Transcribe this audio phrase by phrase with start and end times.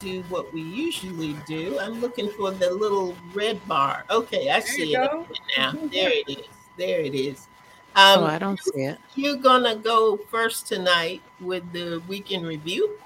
[0.00, 1.78] do what we usually do.
[1.78, 4.06] I'm looking for the little red bar.
[4.10, 5.10] Okay, I see it
[5.58, 5.72] now.
[5.92, 6.46] There it is.
[6.78, 7.46] There it is.
[7.94, 8.98] Um, oh, I don't see it.
[9.14, 12.98] You're gonna go first tonight with the weekend review.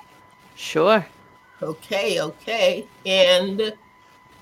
[0.55, 1.05] Sure.
[1.61, 2.87] Okay, okay.
[3.05, 3.75] And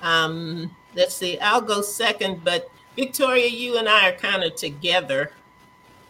[0.02, 5.32] um, let's see, I'll go second, but Victoria, you and I are kind of together.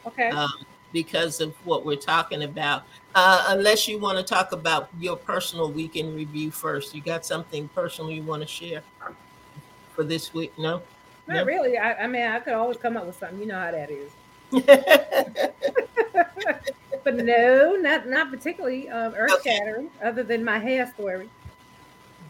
[0.06, 0.30] Okay.
[0.30, 2.82] Um, because of what we're talking about.
[3.14, 6.94] Uh, unless you want to talk about your personal weekend review first.
[6.94, 8.82] You got something personal you want to share
[9.94, 10.56] for this week?
[10.58, 10.80] No?
[11.26, 11.44] Not no?
[11.44, 11.76] really.
[11.76, 13.38] I, I mean, I could always come up with something.
[13.38, 14.10] You know how that is.
[17.04, 20.06] but no, not not particularly um, earth shattering, okay.
[20.06, 21.30] other than my hair story.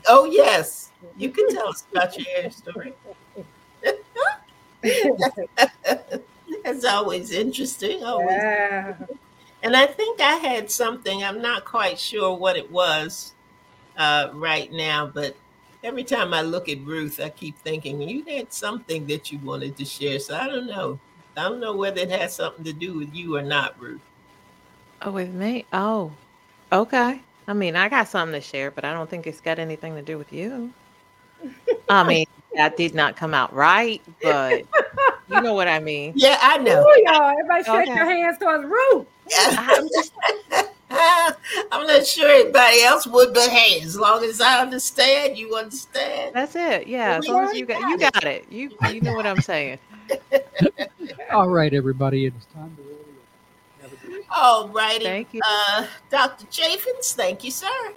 [0.07, 2.93] Oh yes, you can tell us about your hair story.
[6.65, 8.05] That's always interesting.
[8.05, 8.31] Always.
[8.31, 8.95] Yeah.
[9.63, 11.23] And I think I had something.
[11.23, 13.35] I'm not quite sure what it was
[13.97, 15.37] uh, right now, but
[15.85, 19.77] every time I look at Ruth, I keep thinking you had something that you wanted
[19.77, 20.19] to share.
[20.19, 20.99] So I don't know.
[21.37, 24.01] I don't know whether it has something to do with you or not, Ruth.
[25.01, 25.65] Oh, with me?
[25.73, 26.13] Oh,
[26.71, 27.21] okay.
[27.49, 30.03] I mean, I got something to share, but I don't think it's got anything to
[30.03, 30.73] do with you.
[31.89, 34.65] I mean, that did not come out right, but
[35.29, 36.13] you know what I mean.
[36.15, 36.83] Yeah, I know.
[36.83, 37.95] Ooh, y'all, everybody shake okay.
[37.95, 39.07] your hands towards Ruth.
[39.37, 40.13] I'm, just,
[41.73, 46.35] I'm not sure anybody else would, but hey, as long as I understand, you understand.
[46.35, 46.87] That's it.
[46.87, 48.47] Yeah, as long as you got you got it.
[48.51, 49.79] You you know what I'm saying.
[51.33, 54.23] All right, everybody, it's time to really.
[54.35, 55.05] All righty.
[55.05, 56.47] Thank you, uh, Dr.
[56.47, 57.13] Chaffins.
[57.13, 57.93] Thank you, sir.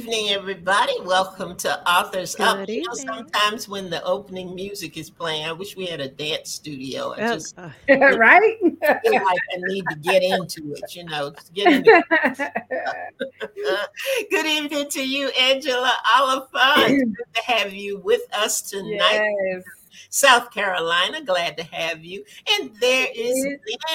[0.00, 0.94] Evening, everybody.
[1.04, 2.66] Welcome to Authors good Up.
[2.66, 6.52] You know, sometimes when the opening music is playing, I wish we had a dance
[6.52, 7.12] studio.
[7.12, 8.56] I just uh, right.
[8.82, 10.94] I feel like I need to get into it.
[10.94, 12.50] You know, get into
[14.30, 17.14] good evening to you, Angela Oliphant.
[17.14, 19.28] Good to have you with us tonight.
[19.52, 19.64] Yes.
[20.10, 21.22] South Carolina.
[21.22, 22.24] Glad to have you.
[22.50, 23.46] And there is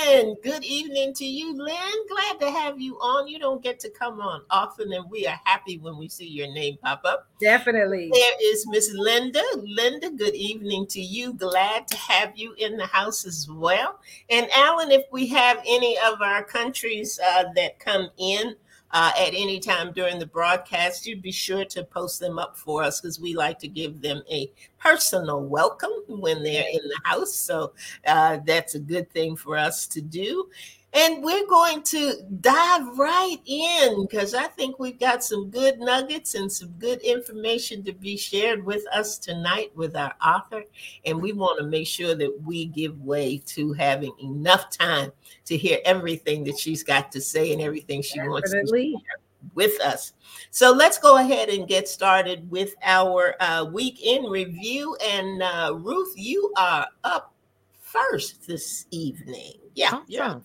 [0.07, 0.35] Lynn.
[0.43, 2.07] Good evening to you, Lynn.
[2.09, 3.27] Glad to have you on.
[3.27, 6.47] You don't get to come on often, and we are happy when we see your
[6.47, 7.27] name pop up.
[7.39, 8.09] Definitely.
[8.13, 9.43] There is Miss Linda.
[9.57, 11.33] Linda, good evening to you.
[11.33, 13.99] Glad to have you in the house as well.
[14.29, 18.55] And Alan, if we have any of our countries uh, that come in,
[18.95, 22.81] uh, at any time during the broadcast, you'd be sure to post them up for
[22.81, 27.35] us because we like to give them a personal welcome when they're in the house.
[27.35, 27.73] So
[28.07, 30.47] uh, that's a good thing for us to do.
[30.95, 36.35] And we're going to dive right in because I think we've got some good nuggets
[36.35, 40.63] and some good information to be shared with us tonight with our author.
[41.05, 45.11] And we want to make sure that we give way to having enough time
[45.45, 48.31] to hear everything that she's got to say and everything she Definitely.
[48.31, 49.19] wants to share
[49.53, 50.13] with us.
[50.49, 54.95] So let's go ahead and get started with our uh, week in review.
[55.03, 57.33] And uh, Ruth, you are up
[57.81, 59.53] first this evening.
[59.75, 60.43] Yeah, awesome.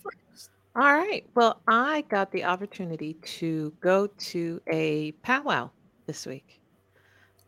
[0.76, 1.26] All right.
[1.34, 5.70] Well, I got the opportunity to go to a powwow
[6.06, 6.60] this week.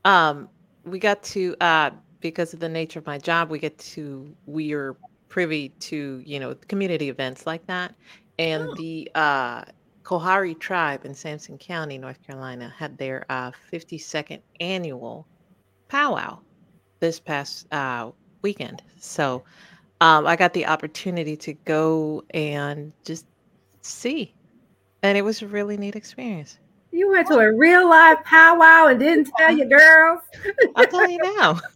[0.04, 0.48] Um,
[0.84, 4.72] we got to uh, because of the nature of my job, we get to we
[4.72, 4.96] are
[5.28, 7.94] privy to you know community events like that,
[8.38, 9.64] and Oh, the uh,
[10.02, 15.28] Coharie tribe in Sampson County, North Carolina, had their uh, 52nd annual
[15.88, 16.40] powwow
[16.98, 18.10] this past uh,
[18.42, 18.82] weekend.
[18.98, 19.44] So
[20.02, 23.24] um, I got the opportunity to go and just
[23.82, 24.34] see,
[25.02, 26.58] and it was a really neat experience.
[26.90, 30.20] You went to a real live powwow and didn't tell your girls.
[30.74, 31.60] I'll tell you now.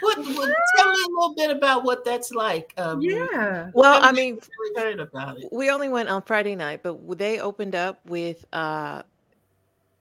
[0.00, 2.74] What, what, tell me a little bit about what that's like.
[2.76, 3.70] Um, Yeah.
[3.72, 4.38] Well, I mean,
[4.74, 5.48] never heard about it.
[5.50, 9.02] we only went on Friday night, but they opened up with uh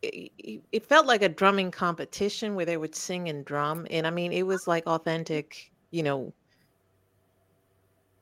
[0.01, 4.05] it, it it felt like a drumming competition where they would sing and drum and
[4.05, 6.35] I mean it was like authentic, you know.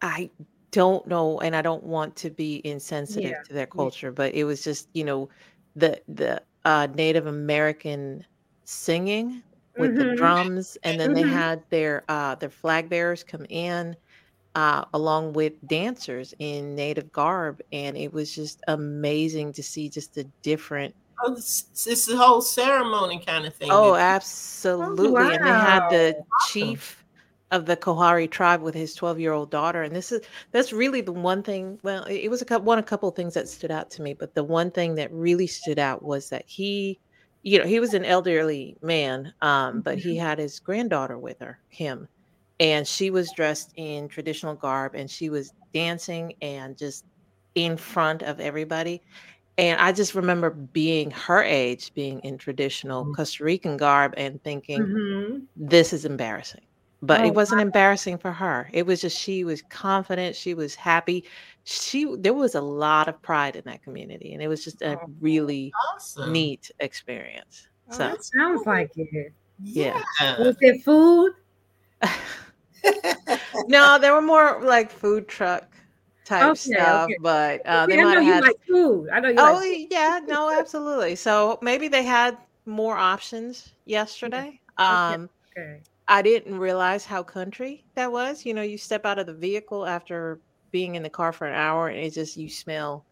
[0.02, 0.32] I
[0.72, 3.44] don't know and I don't want to be insensitive Yeah.
[3.44, 5.30] to their culture, but it was just, you know,
[5.76, 8.26] the the uh Native American
[8.66, 9.44] singing
[9.78, 10.16] with the Mhm.
[10.16, 11.26] drums and then they Mhm.
[11.26, 13.96] had their uh their flag bearers come in
[14.56, 20.16] uh, along with dancers in native garb, and it was just amazing to see just
[20.16, 20.96] the different.
[21.24, 23.70] Oh, this, it's the whole ceremony kind of thing.
[23.70, 25.34] Oh, absolutely!
[25.34, 27.03] And they had the chief
[27.54, 30.22] of the Coharie tribe with his twelve-year-old daughter, and this is
[30.52, 31.80] that's really the one thing.
[31.84, 34.14] Well, it was a couple, one a couple of things that stood out to me,
[34.14, 37.00] but the one thing that really stood out was that he,
[37.44, 41.60] you know, he was an elderly man, um, but he had his granddaughter with her,
[41.70, 42.10] him,
[42.60, 47.06] and she was dressed in traditional garb and she was dancing and just
[47.56, 49.02] in front of everybody
[49.58, 53.16] and i just remember being her age being in traditional Mhm.
[53.16, 55.48] costa rican garb and thinking Mhm.
[55.56, 56.62] this is embarrassing
[57.04, 60.76] but Oh, it wasn't embarrassing for her it was just she was confident she was
[60.76, 61.26] happy
[61.66, 64.98] she there was a lot of pride in that community and it was just a
[64.98, 65.10] Oh.
[65.22, 66.32] really awesome.
[66.34, 69.34] neat experience Oh, so that's Sounds like it.
[69.64, 70.02] Yeah.
[70.40, 71.34] Was there food?
[73.68, 75.76] no there were more like food truck
[76.26, 77.18] type Okay, stuff okay.
[77.22, 79.10] but uh, they See, I might know have you had like food.
[79.10, 81.16] I know you Oh like yeah, no, absolutely.
[81.16, 84.60] So maybe they had more options yesterday.
[84.78, 85.82] Um, okay.
[86.08, 88.46] I didn't realize how country that was.
[88.46, 90.40] You know, you step out of the vehicle after
[90.72, 93.06] being in the car for an hour, and it's just you smell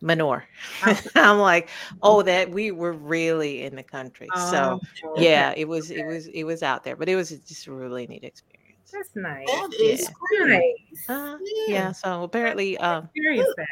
[0.00, 0.44] manure.
[1.14, 1.68] I'm like,
[2.02, 4.28] oh, that we were really in the country.
[4.34, 7.66] so Oh, yeah, it was, it was, it was out there, but it was just
[7.66, 8.90] a really neat experience.
[8.92, 9.46] That's nice.
[9.46, 10.46] That is Yeah.
[10.46, 11.08] Nice.
[11.08, 11.74] Uh, Yeah.
[11.74, 11.92] yeah.
[11.92, 13.66] So apparently, um, Experience that.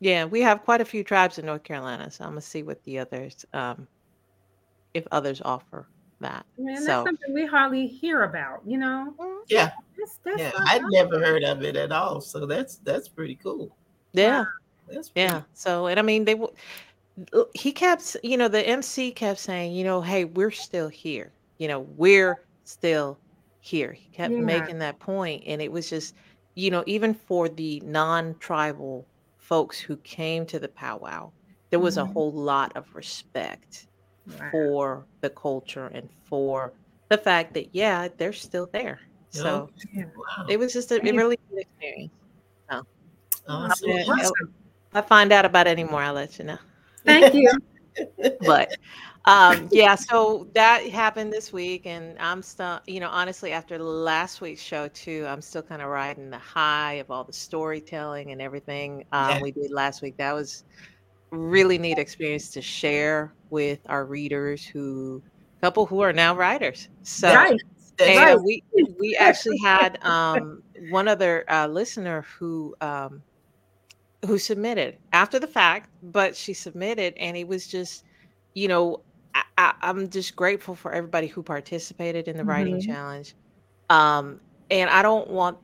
[0.00, 2.82] Yeah, we have quite a few tribes in North Carolina, so I'm gonna see what
[2.84, 3.88] the others, um,
[4.94, 5.88] if others offer
[6.20, 6.44] that.
[6.58, 9.14] Man, that's so something we hardly hear about, you know?
[9.48, 10.52] Yeah, That's, that's yeah.
[10.68, 10.90] I'd bad.
[10.90, 12.20] never heard of it at all.
[12.20, 13.76] So that's that's pretty cool.
[14.12, 14.44] yeah,
[14.88, 15.42] That's pretty yeah.
[15.54, 16.52] So and I mean they, w-
[17.34, 21.32] l- he kept, you know, the MC kept saying, you know, hey, we're still here.
[21.58, 23.18] You know, we're still
[23.60, 23.92] here.
[23.92, 24.40] He kept Yeah.
[24.40, 26.14] making that point, and it was just,
[26.54, 31.32] you know, even for the non-tribal folks who came to the powwow,
[31.70, 32.12] there was a Mhm.
[32.12, 33.87] whole lot of respect
[34.28, 34.48] Wow.
[34.50, 36.72] for the culture and for
[37.08, 40.04] the fact that yeah they're still there so Yeah.
[40.16, 40.46] Wow.
[40.48, 41.12] it was just a, Yeah.
[41.12, 42.12] really good experience
[43.48, 43.88] Awesome.
[43.88, 44.32] Yeah, Awesome.
[44.40, 46.58] if i find out about any more i'll let you know
[47.04, 47.50] Thank you.
[48.46, 48.76] but
[49.24, 54.40] um yeah so that happened this week and i'm still you know honestly after last
[54.40, 58.40] week's show too i'm still kind of riding the high of all the storytelling and
[58.40, 59.42] everything um Yeah.
[59.42, 60.64] we did last week that was
[61.32, 65.22] really neat experience to share with our readers who
[65.62, 67.60] couple who are now writers so right.
[68.04, 68.38] Right.
[68.44, 68.62] we
[68.98, 73.22] we actually had um, one other uh, listener who um,
[74.26, 78.04] who submitted after the fact, but she submitted, and it was just,
[78.54, 79.02] you know,
[79.56, 82.80] I, I'm just grateful for everybody who participated in the writing Mhm.
[82.80, 83.34] challenge,
[83.90, 84.40] um,
[84.70, 85.58] and I don't want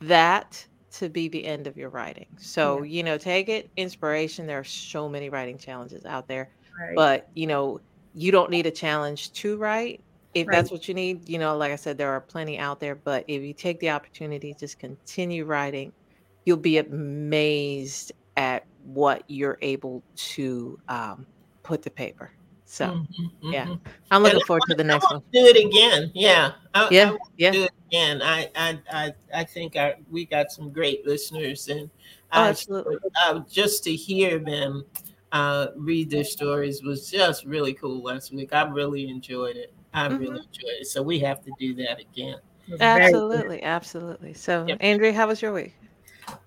[0.00, 0.66] that
[0.98, 2.26] to be the end of your writing.
[2.38, 4.46] So you know, take it inspiration.
[4.46, 6.94] There are so many writing challenges out there right.
[6.96, 7.80] but you know
[8.14, 10.00] you don't need a challenge to write
[10.34, 10.56] if Right.
[10.56, 13.24] that's what you need you know like i said there are plenty out there but
[13.28, 15.92] if you take the opportunity just continue writing
[16.44, 21.26] you'll be amazed at what you're able to um,
[21.62, 22.30] put to paper
[22.70, 23.64] so Mhm, yeah.
[23.66, 23.80] mhm.
[24.10, 26.10] i'm looking And I forward to the next want one do it again.
[26.14, 26.52] Yeah.
[26.74, 28.20] I, I yeah want to yeah do it again.
[28.22, 31.88] I I I, I think our, we got some great listeners, and
[32.34, 34.84] oh I, absolutely uh, just to hear them
[35.32, 38.52] uh, read their stories was just really cool last week.
[38.52, 39.72] I really enjoyed it.
[39.94, 40.18] I Mhm.
[40.18, 40.86] really enjoyed it.
[40.88, 42.36] So we have to do that again.
[42.68, 43.14] It was very good.
[43.14, 44.76] absolutely absolutely so Yep.
[44.80, 45.74] andrea how was your week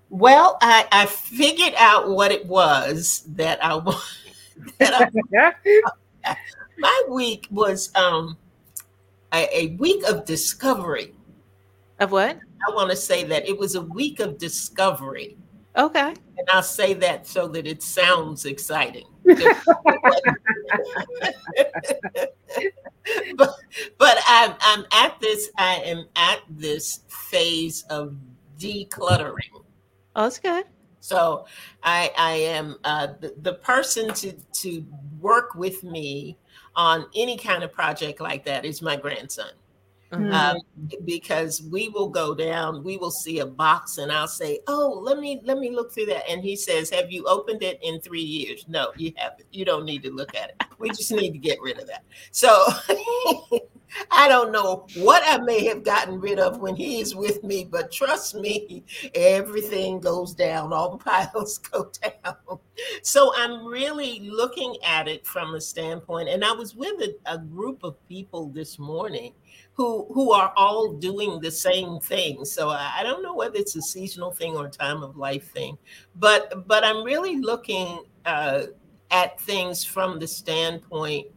[0.10, 3.96] Well, I, I figured out what it was that I wa-
[4.78, 5.10] that I
[6.78, 8.38] my week was um
[9.34, 11.13] a, a week of discovery.
[12.00, 12.38] of what
[12.68, 15.38] I want to say that it was a week of discovery.
[15.78, 19.06] okay And I'll say that so that it sounds exciting.
[23.36, 23.56] but
[23.98, 28.16] but I'm I'm at this I am at this phase of
[28.60, 29.54] decluttering.
[30.16, 30.66] oh that's good
[31.01, 31.46] So
[31.84, 34.86] I I am uh, the, the person to to
[35.20, 36.38] work with me
[36.75, 39.51] on any kind of project like that is my grandson.
[40.12, 40.34] Mm-hmm.
[40.34, 40.58] Um,
[41.05, 45.20] because we will go down, we will see a box, and I'll say, "Oh, let
[45.20, 48.22] me let me look through that." And he says, "Have you opened it in three
[48.22, 49.48] years?" No, you haven't.
[49.53, 50.63] You don't need to look at it.
[50.79, 52.03] We just need to get rid of that.
[52.31, 52.65] So
[54.10, 57.63] I don't know what I may have gotten rid of when he is with me,
[57.63, 58.83] but trust me,
[59.15, 60.74] everything goes down.
[60.74, 62.60] All the piles go down.
[63.03, 67.38] So I'm really looking at it from a standpoint, and I was with a, a
[67.38, 69.33] group of people this morning
[69.74, 72.45] who who are all doing the same thing.
[72.45, 75.77] So I don't know whether it's a seasonal thing or a time of life thing,
[76.15, 78.63] but but I'm really looking uh,
[79.12, 81.27] at things from the standpoint: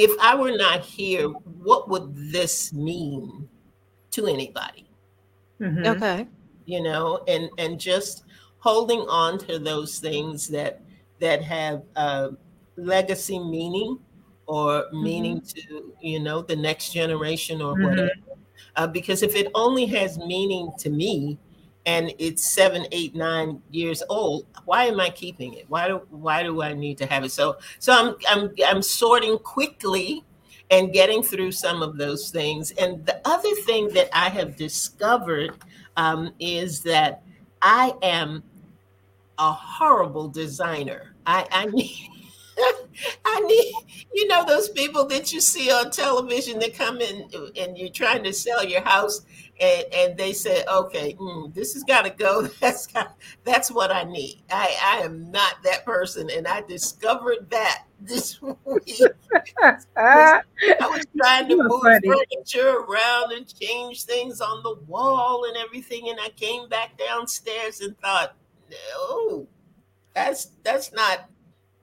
[0.00, 3.48] if I were not here, what would this mean
[4.12, 4.88] to anybody?
[5.60, 5.86] Mm-hmm.
[5.86, 6.26] Okay,
[6.64, 8.24] you know, and and just
[8.60, 10.80] holding on to those things that
[11.20, 12.28] that have uh,
[12.76, 13.98] legacy meaning
[14.46, 15.68] or meaning mm-hmm.
[15.68, 17.84] to you know the next generation or mm-hmm.
[17.84, 18.10] whatever
[18.76, 21.38] uh, because if it only has meaning to me
[21.86, 25.64] and it's seven eight nine years old why am i keeping it?
[25.68, 27.32] Why do why do i need to have it?
[27.32, 30.24] So so i'm i'm i'm sorting quickly
[30.70, 32.70] and getting through some of those things.
[32.72, 35.52] And the other thing that i have discovered
[35.96, 37.22] um, is that
[37.62, 38.44] i am
[39.38, 41.16] a horrible designer.
[41.26, 42.08] I i need
[43.24, 47.76] I need, you know, those people that you see on television that come in and
[47.76, 49.22] you're trying to sell your house,
[49.60, 53.90] and, and they say, "Okay, mm, this has got to go." That's got, that's what
[53.92, 54.42] I need.
[54.50, 59.00] I, I am not that person, and I discovered that this week.
[59.96, 62.08] I was trying to move funny.
[62.08, 67.80] furniture around and change things on the wall and everything, and I came back downstairs
[67.80, 68.34] and thought,
[68.70, 69.46] "No,
[70.14, 71.28] that's that's not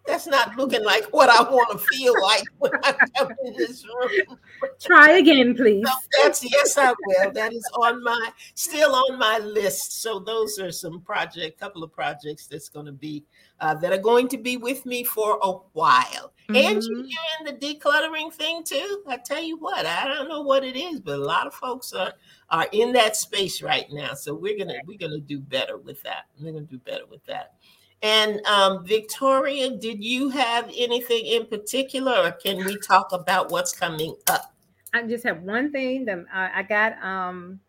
[0.07, 3.85] that's not looking like what I want to feel like when I come in this
[3.85, 4.39] room.
[4.81, 5.85] Try again, please.
[5.87, 7.31] So that's yes, I will.
[7.31, 10.01] That is on my still on my list.
[10.01, 13.25] So those are some project, couple of projects that's going to be
[13.59, 16.33] uh, that are going to be with me for a while.
[16.49, 16.55] Mm-hmm.
[16.55, 17.05] And you're
[17.39, 19.03] in the decluttering thing too.
[19.07, 21.91] I tell you what, I don't know what it is, but a lot of folks
[21.91, 22.13] are
[22.49, 24.13] are in that space right now.
[24.13, 26.25] So we're gonna we're gonna do better with that.
[26.39, 27.55] We're gonna do better with that.
[28.03, 33.75] And um, Victoria, did you have anything in particular, or can we talk about what's
[33.75, 34.53] coming up?
[34.93, 37.01] I just have one thing that I, I got.
[37.03, 37.59] Um,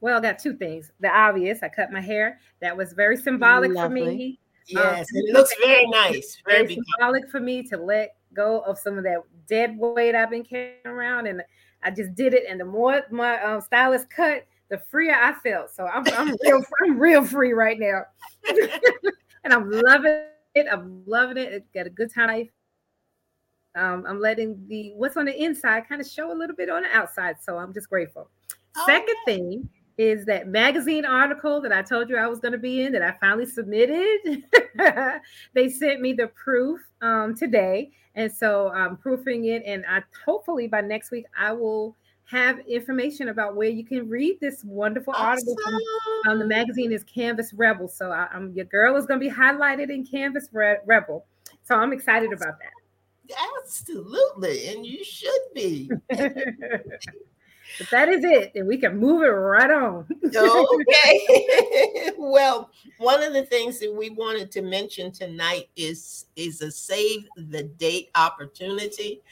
[0.00, 0.90] well, I got two things.
[0.98, 2.40] The obvious, I cut my hair.
[2.60, 4.00] That was very symbolic Lovely.
[4.00, 4.38] for me.
[4.66, 6.38] Yes, um, it looks very nice.
[6.46, 10.30] Very, very symbolic for me to let go of some of that dead weight I've
[10.30, 11.42] been carrying around, and
[11.82, 12.44] I just did it.
[12.48, 15.70] And the more my um, stylist cut, the freer I felt.
[15.70, 18.04] So I'm, I'm real, I'm real free right now.
[19.44, 20.66] and I'm loving it.
[20.70, 21.52] I'm loving it.
[21.52, 22.48] It got a good time.
[23.74, 26.82] Um, I'm letting the what's on the inside kind of show a little bit on
[26.82, 27.36] the outside.
[27.40, 28.28] So I'm just grateful.
[28.76, 29.68] Oh, Second thing
[29.98, 33.02] is that magazine article that I told you I was going to be in that
[33.02, 34.44] I finally submitted.
[35.54, 39.62] they sent me the proof um, today, and so I'm proofing it.
[39.64, 44.38] And I hopefully by next week I will have information about where you can read
[44.40, 45.26] this wonderful awesome.
[45.26, 45.56] article
[46.22, 47.88] from um, the magazine is Canvas Rebel.
[47.88, 51.26] So I, am your girl is going to be highlighted in Canvas Re- Rebel.
[51.64, 52.72] So I'm excited about that.
[53.58, 55.90] Absolutely, and you should be.
[56.10, 60.06] but that is it, and we can move it right on.
[60.24, 62.10] okay.
[62.18, 67.26] well, one of the things that we wanted to mention tonight is is a save
[67.36, 69.22] the date opportunity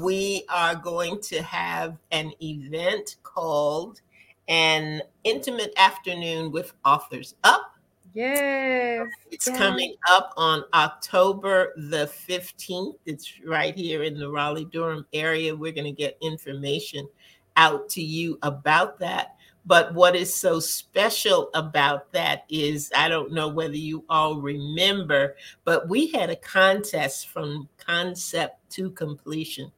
[0.00, 4.00] we are going to have an event called
[4.48, 7.74] an intimate afternoon with authors up.
[8.14, 9.58] Yes it's yes.
[9.58, 15.54] coming up on october the 15th it's right here in the raleigh durham area.
[15.54, 17.08] We're going to get information
[17.56, 19.34] out to you about that.
[19.66, 25.36] But what is so special about that is I don't know whether you all remember,
[25.64, 29.70] but we had a contest from concept to completion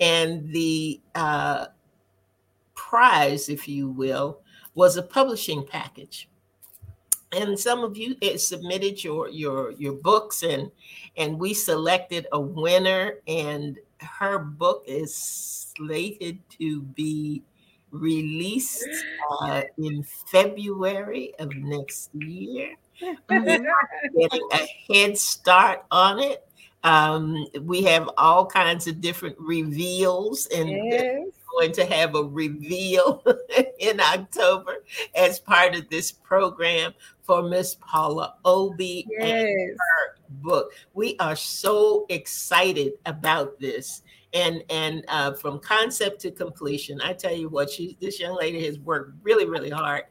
[0.00, 1.66] and the uh,
[2.74, 4.40] prize, if you will,
[4.74, 6.28] was a publishing package.
[7.32, 10.70] And some of you submitted your your your books, and
[11.16, 17.42] and we selected a winner, and her book is slated to be
[17.90, 18.86] released
[19.40, 22.74] uh, in February of next year.
[23.28, 26.46] getting a head start on it.
[26.84, 31.26] Um, we have all kinds of different reveals, and yes.
[31.58, 33.24] going to have a reveal
[33.78, 39.22] in October as part of this program for Miss Paula Obi yes.
[39.22, 40.72] and her book.
[40.92, 44.02] We are so excited about this.
[44.34, 47.00] And and uh, from concept to completion.
[47.00, 50.02] I tell you what, she this young lady has worked really really hard,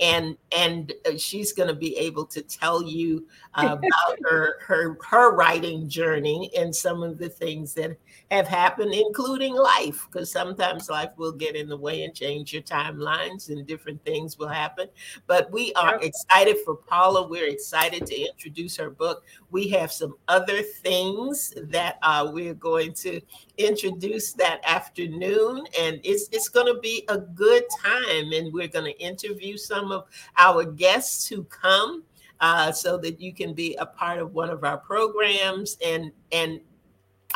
[0.00, 4.96] and and uh, she's going to be able to tell you uh, about her her
[5.04, 7.98] her writing journey and some of the things that
[8.30, 12.62] have happened, including life, because sometimes life will get in the way and change your
[12.62, 14.86] timelines, and different things will happen.
[15.26, 17.26] But we are excited for Paula.
[17.26, 19.24] We're excited to introduce her book.
[19.50, 23.20] We have some other things that uh, we're going to
[23.58, 28.32] introduce that afternoon, and it's it's going to be a good time.
[28.32, 30.06] And we're going to interview some of
[30.36, 32.04] our guests who come.
[32.40, 36.58] Uh, so that you can be a part of one of our programs and and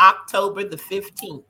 [0.01, 1.45] October the 15th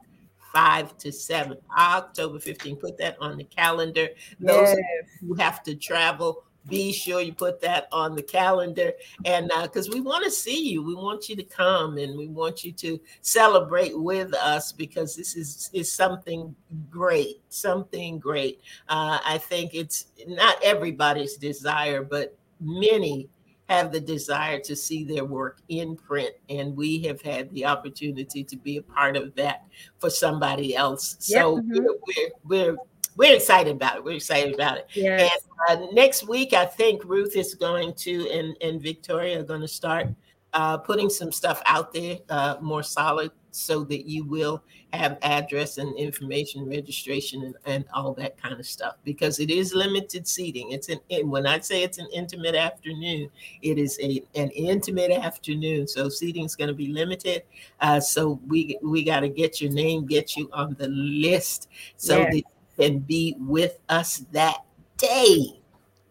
[0.53, 4.09] 5 to 7 october 15th put that on the calendar
[4.41, 4.79] those Yes.
[5.21, 8.93] who have to travel be sure you put that on the calendar.
[9.25, 10.83] And because we want to see you.
[10.83, 15.37] We want you to come and we want you to celebrate with us because this
[15.37, 16.55] is is something
[16.91, 18.61] great something great.
[18.89, 23.29] Uh, i think it's not everybody's desire but many
[23.69, 26.31] have the desire to see their work in print.
[26.49, 29.65] And we have had the opportunity to be a part of that
[29.99, 31.17] for somebody else.
[31.19, 31.69] So Mhm.
[31.69, 32.77] we're, we're we're
[33.17, 35.41] we're excited about it we're excited about it Yes.
[35.69, 39.69] uh, next week, I think Ruth is going to and, and Victoria are going to
[39.69, 40.09] start
[40.53, 45.79] uh, putting some stuff out there uh, more solid so that you will have address
[45.79, 50.71] and information registration and, and all that kind of stuff because it is limited seating.
[50.73, 53.31] It's an and when I say it's an intimate afternoon,
[53.63, 55.89] it is a an intimate afternoon.
[55.89, 57.43] So seating is going to be limited.
[57.81, 62.19] Uh, so we we got to get your name, get you on the list so
[62.21, 62.33] Yes.
[62.35, 62.43] that
[62.79, 64.59] can be with us that
[64.97, 65.61] day.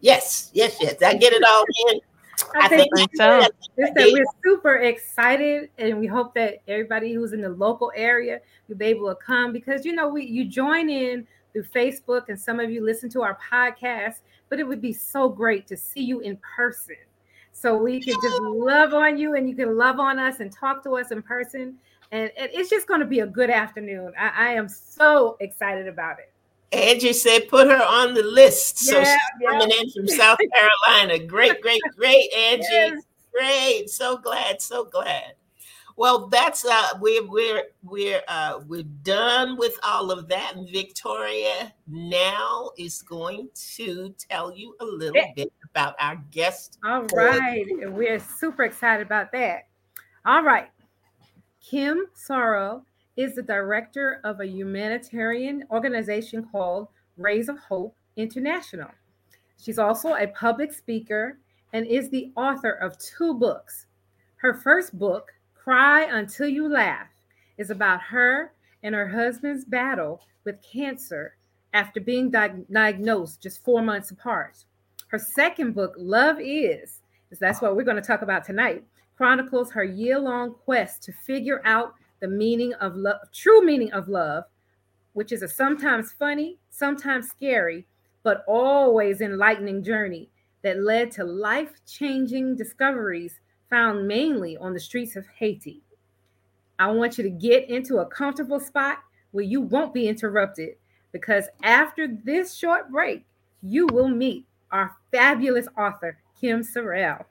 [0.00, 1.02] Yes, yes, yes.
[1.02, 2.00] I get it all in.
[2.54, 3.40] I think think so.
[3.78, 8.40] Just that we're super excited, and we hope that everybody who's in the local area
[8.68, 12.38] will be able to come because you know we you join in through Facebook, and
[12.38, 14.20] some of you listen to our podcast.
[14.48, 16.96] But it would be so great to see you in person,
[17.52, 20.82] so we can just love on you, and you can love on us and talk
[20.84, 21.76] to us in person.
[22.12, 24.12] And it- it's just going to be a good afternoon.
[24.16, 26.30] I, I am so excited about it.
[26.72, 28.78] Angie said, put her on the list.
[28.78, 29.50] So Yeah, she's yeah.
[29.50, 31.18] coming in from South Carolina.
[31.24, 32.64] Great, great, great, Angie.
[32.70, 33.02] Yes.
[33.32, 33.90] Great.
[33.90, 35.34] So glad, so glad.
[35.96, 40.54] Well, that's uh we're we're we're uh we're done with all of that.
[40.56, 46.78] And Victoria now is going to tell you a little bit about our guest.
[46.84, 47.66] All right.
[47.66, 49.68] and We're super excited about that.
[50.24, 50.68] All right.
[51.60, 52.82] Kim Sorelle
[53.16, 58.90] is the director of a humanitarian organization called Rays of Hope International.
[59.58, 61.38] She's also a public speaker
[61.72, 63.86] and is the author of two books.
[64.36, 67.08] Her first book, Cry Until You Laugh,
[67.58, 68.52] is about her
[68.82, 71.36] and her husband's battle with cancer
[71.72, 74.64] after being diag- diagnosed just four months apart.
[75.08, 77.00] Her second book, Love Is,
[77.30, 78.84] is that's what we're going to talk about tonight,
[79.16, 84.44] chronicles her year-long quest to figure out the meaning of love, true meaning of love,
[85.12, 87.86] which is a sometimes funny, sometimes scary,
[88.22, 90.28] but always enlightening journey
[90.62, 95.82] that led to life-changing discoveries found mainly on the streets of Haiti.
[96.78, 98.98] I want you to get into a comfortable spot
[99.30, 100.76] where you won't be interrupted
[101.12, 103.24] because after this short break,
[103.62, 107.24] you will meet our fabulous author, Kim Sorelle.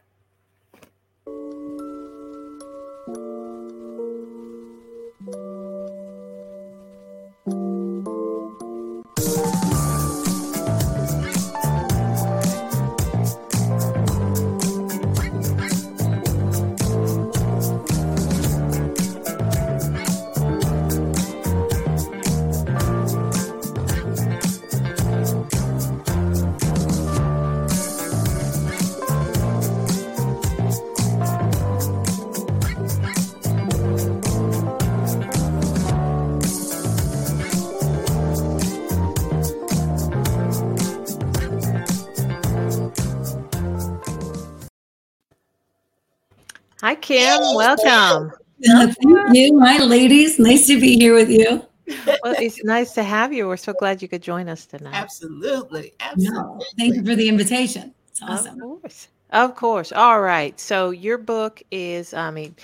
[47.06, 47.40] Kim.
[47.54, 48.32] Welcome.
[48.66, 48.96] Thank
[49.32, 49.54] you.
[49.54, 50.40] my ladies.
[50.40, 51.64] Nice to be here with you.
[52.24, 53.48] Well, it's nice to have you.
[53.48, 54.96] We're so glad you could join us tonight.
[54.96, 55.94] Absolutely.
[56.00, 56.66] No, Absolutely.
[56.80, 57.94] thank you for the invitation.
[58.10, 58.60] It's Of awesome.
[58.60, 59.08] course.
[59.30, 59.92] Of course.
[59.92, 60.60] All right.
[60.60, 62.56] So your book is, I mean,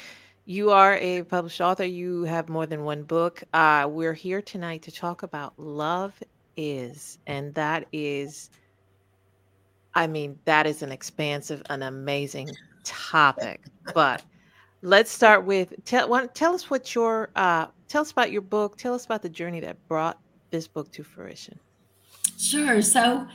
[0.45, 1.86] you are a published author.
[1.86, 3.43] You have more than one book.
[3.54, 6.15] Uh, we're here tonight to talk about love
[6.58, 8.49] is, and that is,
[9.93, 12.49] I mean, that is an expansive, an amazing
[12.84, 13.62] topic.
[13.93, 14.23] But
[14.82, 18.78] let's start with tell one, tell us what your uh, tell us about your book.
[18.78, 21.60] Tell us about the journey that brought this book to fruition.
[22.38, 22.82] Sure.
[22.82, 23.28] So,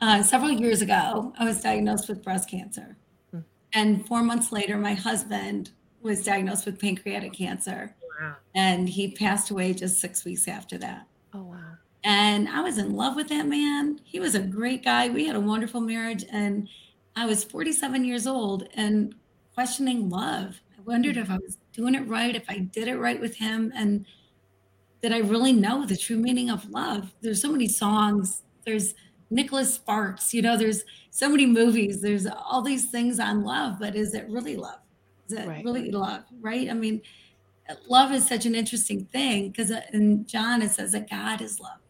[0.00, 2.96] uh, several years ago, I was diagnosed with breast cancer.
[3.30, 3.40] Hmm.
[3.72, 5.70] And four months later, my husband
[6.02, 7.94] was diagnosed with pancreatic cancer.
[8.20, 8.36] Wow.
[8.54, 11.06] And he passed away just six weeks after that.
[11.32, 11.74] Oh wow.
[12.04, 13.98] And I was in love with that man.
[14.04, 15.08] He was a great guy.
[15.08, 16.24] We had a wonderful marriage.
[16.30, 16.68] And
[17.16, 19.14] I was 47 years old and
[19.54, 20.60] questioning love.
[20.86, 23.72] Wondered if I was doing it right, if I did it right with him.
[23.74, 24.06] And
[25.02, 27.14] did I really know the true meaning of love?
[27.20, 28.42] There's so many songs.
[28.64, 28.94] There's
[29.30, 32.00] Nicholas Sparks, you know, there's so many movies.
[32.00, 34.80] There's all these things on love, but is it really love?
[35.28, 35.64] Is it Right.
[35.64, 36.24] really love?
[36.40, 36.70] Right?
[36.70, 37.02] I mean,
[37.88, 41.80] love is such an interesting thing because in John it says that God is love.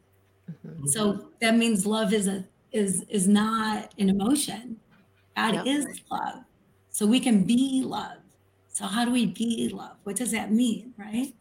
[0.64, 0.88] Mhm.
[0.88, 4.80] So that means love is a is is not an emotion.
[5.37, 5.66] God Yep.
[5.66, 6.44] is love.
[6.90, 8.18] So we can be love.
[8.74, 9.96] So how do we be love?
[10.02, 11.32] What does that mean, right?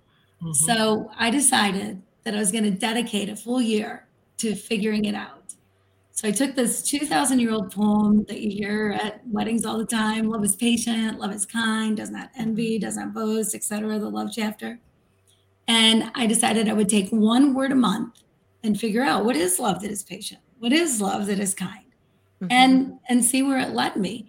[0.42, 0.56] Mhm.
[0.56, 5.16] So I decided that I was going to dedicate a full year to figuring it
[5.16, 5.56] out.
[6.12, 9.86] So I took this 2,000 year old poem that you hear at weddings all the
[9.86, 13.98] time love is patient, love is kind, does not envy, does not boast, etc.
[13.98, 14.80] the love chapter.
[15.68, 18.22] And I decided I would take one word a month
[18.64, 20.42] and figure out what is love that is patient?
[20.60, 21.80] What is love that is kind?
[22.42, 22.48] Mhm.
[22.52, 24.28] and and see where it led me.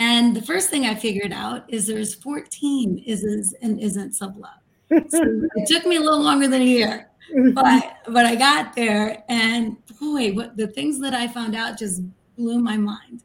[0.00, 4.50] And the first thing I figured out is there's 14 is's and isn't of love.
[5.10, 5.22] So
[5.54, 7.50] it took me a little longer than a year, mm-hmm.
[7.52, 9.22] but but I got there.
[9.28, 12.02] And boy, what the things that I found out just
[12.36, 13.22] blew my mind.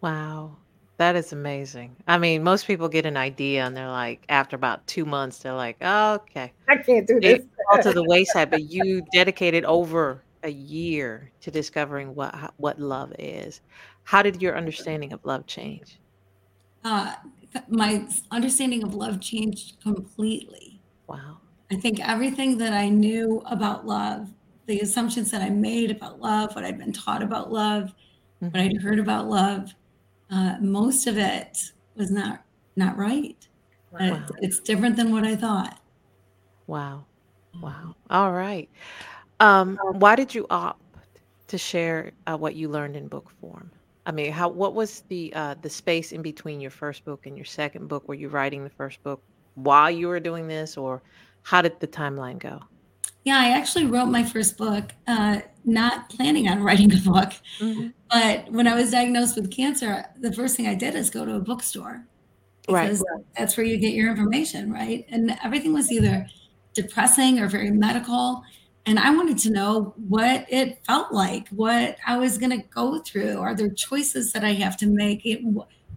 [0.00, 0.56] Wow.
[0.96, 1.94] That is amazing.
[2.08, 5.52] I mean, most people get an idea and they're like, after about two months, they're
[5.52, 6.52] like, oh, okay.
[6.66, 7.46] I can't do They this.
[7.70, 13.12] fall to the wayside, but you dedicated over a year to discovering what what love
[13.20, 13.60] is.
[14.02, 15.98] How did your understanding of love change?
[16.84, 17.14] Uh,
[17.68, 20.80] my understanding of love changed completely.
[21.06, 21.38] Wow.
[21.70, 24.32] I think everything that I knew about love,
[24.66, 27.94] the assumptions that I made about love, what I'd been taught about love,
[28.50, 28.76] what Mhm.
[28.76, 29.74] I'd heard about love,
[30.30, 32.44] uh, most of it was not
[32.76, 33.48] not right.
[33.90, 34.24] Wow.
[34.38, 35.80] It's different than what I thought.
[36.66, 37.06] Wow.
[37.60, 37.96] Wow.
[38.10, 38.68] All right.
[39.40, 40.82] Um, why did you opt
[41.48, 43.72] to share uh, what you learned in book form?
[44.08, 47.36] I mean, how what was the uh, the space in between your first book and
[47.36, 48.08] your second book?
[48.08, 49.22] Were you writing the first book
[49.54, 51.02] while you were doing this, or
[51.42, 52.58] how did the timeline go?
[53.24, 57.32] Yeah, I actually wrote my first book, uh, not planning on writing a book.
[57.60, 57.92] Mhm.
[58.10, 61.34] But when I was diagnosed with cancer, the first thing I did is go to
[61.34, 62.06] a bookstore
[62.70, 62.98] Right.
[63.36, 65.04] that's where you get your information, right?
[65.10, 66.26] And everything was either
[66.74, 68.42] depressing or very medical.
[68.86, 73.00] And I wanted to know what it felt like, what I was going to go
[73.00, 73.38] through.
[73.38, 75.26] Are there choices that I have to make?
[75.26, 75.40] It,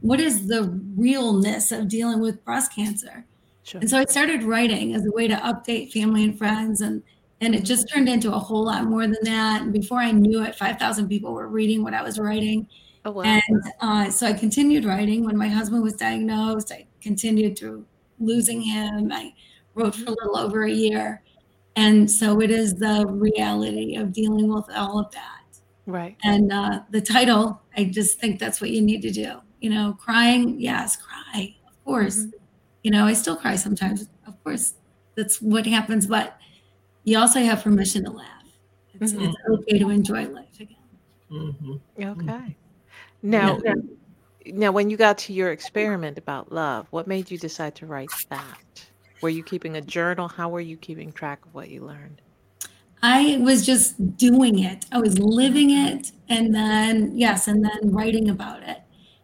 [0.02, 0.64] what is the
[0.98, 3.26] realness of dealing with breast cancer?
[3.64, 3.80] Sure.
[3.80, 7.04] And so I started writing as a way to update family and friends and
[7.42, 9.64] and it just turned into a whole lot more than that.
[9.64, 12.68] And before I knew it, 5,000 people were reading what I was writing.
[13.04, 13.24] Oh wow.
[13.24, 15.26] And uh, so I continued writing.
[15.26, 17.84] When my husband was diagnosed, I continued through
[18.20, 19.12] losing him.
[19.12, 19.34] I
[19.74, 21.24] wrote for a little over a year.
[21.76, 25.42] And so it is the reality of dealing with all of that.
[25.86, 26.18] right.
[26.24, 29.40] And uh, the title, I just think that's what you need to do.
[29.62, 32.18] You know, crying, yes, cry, of course.
[32.20, 32.32] Mhm.
[32.84, 34.08] You know, I still cry sometimes.
[34.28, 34.74] Of course,
[35.16, 36.08] that's what happens.
[36.08, 36.38] But
[37.04, 38.28] you also have permission to laugh.
[38.94, 39.28] It's, Mhm.
[39.28, 40.78] it's okay to enjoy life again.
[41.32, 41.80] Mhm.
[42.00, 42.58] Okay.
[43.22, 43.60] Now,
[44.46, 48.12] now, when you got to your experiment about love, what made you decide to write
[48.30, 48.91] that?
[49.22, 50.28] Were you keeping a journal?
[50.28, 52.22] How were you keeping track of what you learned?
[53.04, 54.86] I was just doing it.
[54.92, 58.80] I was living it and then yes, and then writing about it.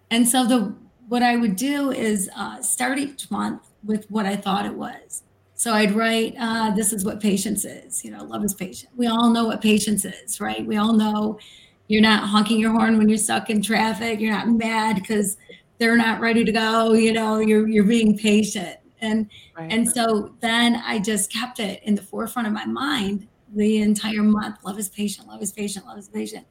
[0.10, 0.73] And so the
[1.07, 5.23] what I would do is uh, start each month with what I thought it was.
[5.53, 8.91] So I'd write, uh, "This is what patience is." You know, love is patient.
[8.95, 10.65] We all know what patience is, right?
[10.65, 11.39] We all know
[11.88, 14.19] you're not honking your horn when you're stuck in traffic.
[14.19, 15.38] You're not mad because
[15.77, 16.93] they're not ready to go.
[16.93, 18.77] You know, you're you're being patient.
[19.01, 19.71] And Right.
[19.71, 24.23] and so then I just kept it in the forefront of my mind the entire
[24.23, 24.57] month.
[24.65, 26.45] Love is patient, love is patient, love is patient.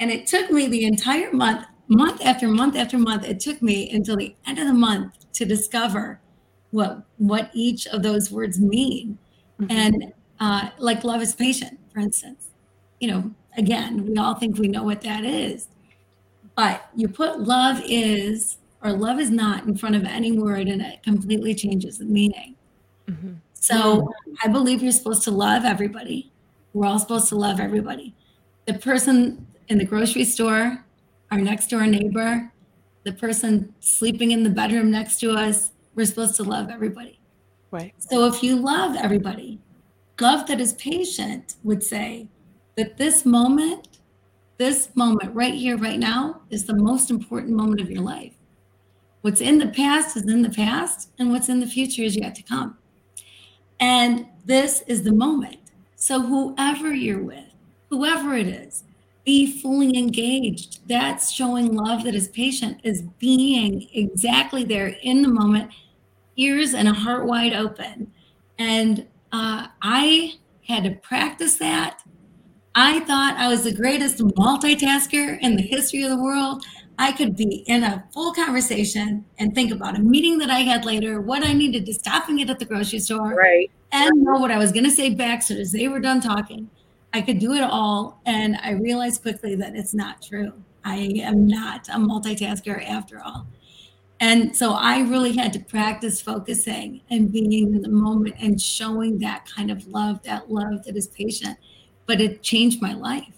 [0.00, 3.90] And it took me the entire month, month after month after month, it took me
[3.90, 6.20] until the end of the month to discover
[6.70, 9.18] what what each of those words mean.
[9.60, 9.66] Mhm.
[9.70, 12.50] And uh, like love is patient, for instance.
[13.00, 15.68] You know, again, we all think we know what that is.
[16.56, 20.82] But you put love is or love is not in front of any word and
[20.82, 22.54] it completely changes the meaning.
[23.08, 23.36] Mhm.
[23.54, 24.12] So
[24.44, 26.30] I believe you're supposed to love everybody.
[26.74, 28.14] We're all supposed to love everybody.
[28.66, 30.84] The person in the grocery store,
[31.30, 32.52] our next door neighbor,
[33.04, 37.18] the person sleeping in the bedroom next to us, we're supposed to love everybody.
[37.70, 37.94] Right.
[37.98, 39.60] So if you love everybody,
[40.20, 42.28] love that is patient would say
[42.76, 44.00] that this moment,
[44.58, 48.34] this moment right here, right now, is the most important moment of your life.
[49.24, 52.34] What's in the past is in the past, and what's in the future is yet
[52.34, 52.76] to come.
[53.80, 55.56] And this is the moment.
[55.96, 57.54] So, whoever you're with,
[57.88, 58.84] whoever it is,
[59.24, 60.86] be fully engaged.
[60.86, 65.70] That's showing love that is patient, is being exactly there in the moment,
[66.36, 68.12] ears and a heart wide open.
[68.58, 70.34] And uh, I
[70.68, 72.02] had to practice that.
[72.74, 76.62] I thought I was the greatest multitasker in the history of the world.
[76.98, 80.84] I could be in a full conversation and think about a meeting that I had
[80.84, 83.70] later, what I needed to stop and get at the grocery store, Right.
[83.92, 86.70] and know what I was going to say back so as they were done talking.
[87.12, 88.20] I could do it all.
[88.26, 90.52] And I realized quickly that it's not true.
[90.84, 93.46] I am not a multitasker after all.
[94.20, 99.18] And so I really had to practice focusing and being in the moment and showing
[99.18, 101.58] that kind of love, that love that is patient.
[102.06, 103.32] But it changed my life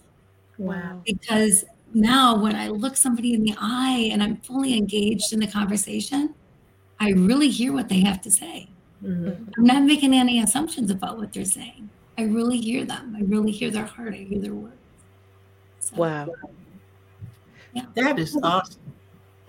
[0.59, 1.01] Wow.
[1.05, 1.65] because
[1.97, 6.35] now when I look somebody in the eye and I'm fully engaged in the conversation,
[7.01, 8.69] I really hear what they have to say.
[9.03, 9.53] Mhm.
[9.57, 11.89] I'm not making any assumptions about what they're saying.
[12.19, 13.15] I really hear them.
[13.17, 14.13] I really hear their heart.
[14.15, 14.77] I hear their words.
[15.81, 16.29] So, Wow.
[17.95, 18.81] That is awesome.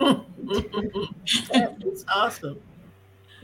[0.00, 2.60] that is awesome.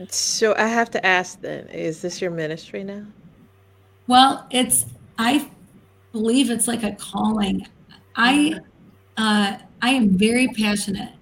[0.09, 3.05] So I have to ask then, is this your ministry now?
[4.07, 4.85] Well, it's
[5.17, 5.49] I
[6.11, 7.65] believe it's like a calling.
[8.15, 8.59] I
[9.17, 11.13] uh, I am very passionate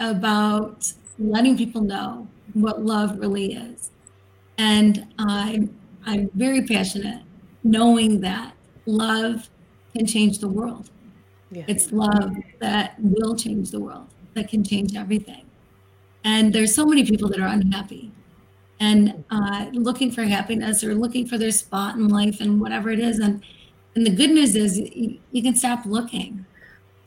[0.00, 3.90] about letting people know what love really is,
[4.56, 5.74] and I'm
[6.06, 7.22] I'm very passionate
[7.64, 8.54] knowing that
[8.86, 9.50] love
[9.94, 10.90] can change the world.
[11.50, 11.64] Yeah.
[11.66, 15.44] It's love that will change the world, that can change everything.
[16.24, 18.12] And there's so many people that are unhappy
[18.80, 23.00] and uh, looking for happiness or looking for their spot in life and whatever it
[23.00, 23.18] is.
[23.18, 23.42] And
[23.94, 26.44] and the good news is you, you can stop looking.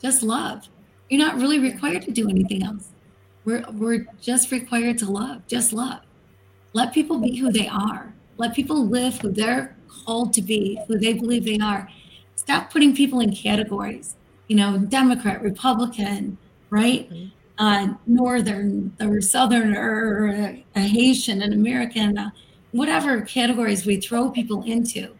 [0.02, 0.68] Just love.
[1.08, 2.90] You're not really required to do anything else.
[3.44, 5.46] We're we're just required to love.
[5.46, 6.00] Just love.
[6.72, 8.14] Let people be who they are.
[8.38, 11.88] Let people live who they're called to be, who they believe they are.
[12.34, 14.16] Stop putting people in categories.
[14.48, 16.38] You know, Democrat, Republican,
[16.70, 17.10] right?
[17.58, 22.30] uh, Northern or Southern or a, a Haitian, an American, uh,
[22.72, 25.14] whatever categories we throw people into.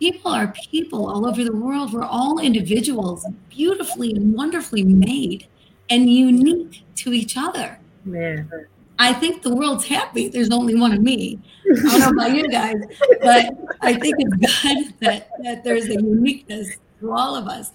[0.00, 1.92] People are people all over the world.
[1.92, 5.46] We're all individuals, beautifully and wonderfully made
[5.90, 7.78] and unique to each other.
[8.04, 8.50] Man.
[8.98, 10.28] I think the world's happy.
[10.28, 11.38] There's only one of me.
[11.68, 12.76] I don't know about you guys,
[13.20, 13.46] but
[13.80, 17.72] I think it's good that, that there's a uniqueness to all of us.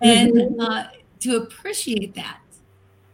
[0.00, 0.84] And uh,
[1.20, 2.40] to appreciate that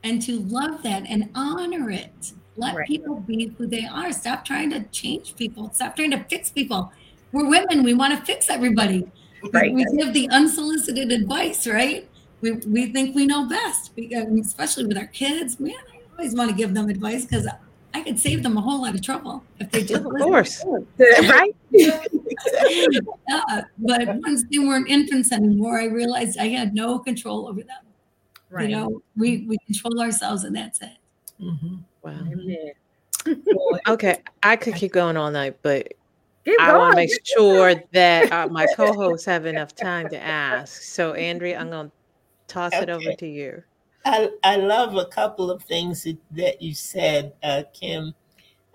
[0.05, 2.33] and to love that and honor it.
[2.59, 2.87] Let Right.
[2.87, 4.13] people be who they are.
[4.13, 5.71] Stop trying to change people.
[5.75, 6.93] Stop trying to fix people.
[7.37, 7.83] We're women.
[7.85, 9.01] We want to fix everybody.
[9.43, 9.73] We- Right.
[9.73, 12.09] We give the unsolicited advice, right?
[12.41, 15.61] We, we think we know best, We- uh, especially with our kids.
[15.61, 17.47] Man, I always want to give them advice because
[17.95, 20.29] I could save them a whole lot of trouble if they just Of listen.
[20.29, 20.65] course.
[20.99, 21.55] right?
[23.29, 27.83] Yeah, but once they weren't infants anymore, I realized I had no control over them.
[28.51, 28.69] Right.
[28.69, 30.97] You know, we we control ourselves, and that's it.
[31.41, 31.81] Mhm.
[32.03, 32.13] Wow.
[32.13, 32.73] Amen.
[33.89, 35.93] Okay, I could keep going all night, but
[36.47, 40.81] Keep I want to make sure that uh, my co-hosts have enough time to ask.
[40.81, 41.93] So, Andrea, I'm going to
[42.47, 43.65] toss it over to you.
[44.05, 48.15] I, I love a couple of things that, that you said, uh, Kim,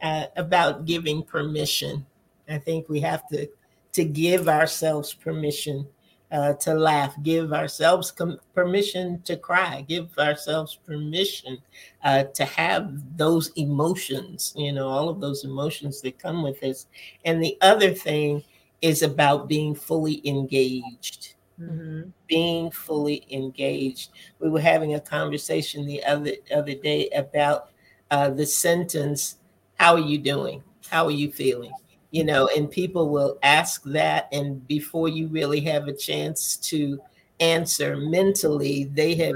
[0.01, 2.05] uh, about giving permission.
[2.49, 3.47] I think we have to
[3.93, 5.88] to give ourselves permission
[6.32, 11.58] uh, to laugh, give ourselves com- permission to cry, give ourselves permission
[12.04, 14.54] uh, to have those emotions.
[14.56, 16.88] You know, all of those emotions that come with this.
[17.26, 18.44] And the other thing
[18.82, 22.12] is about being fully engaged Mhm.
[22.28, 24.10] being fully engaged.
[24.39, 27.70] We were having a conversation the other other day about
[28.10, 29.38] uh, the sentence,
[29.76, 30.63] "How are you doing?
[30.89, 31.72] How are you feeling?"
[32.12, 37.02] You know, and people will ask that, and before you really have a chance to
[37.39, 39.36] answer mentally, they have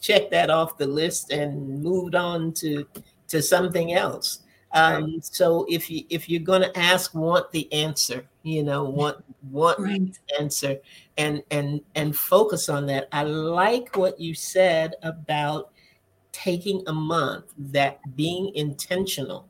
[0.00, 2.86] checked that off the list and moved on to
[3.28, 4.40] to something else.
[4.72, 8.26] Um, so if you if you're going to ask, want the answer.
[8.42, 10.18] You know, want want Right.
[10.40, 10.76] answer
[11.18, 15.70] and and and focus on that i like what you said about
[16.32, 19.48] taking a month that being intentional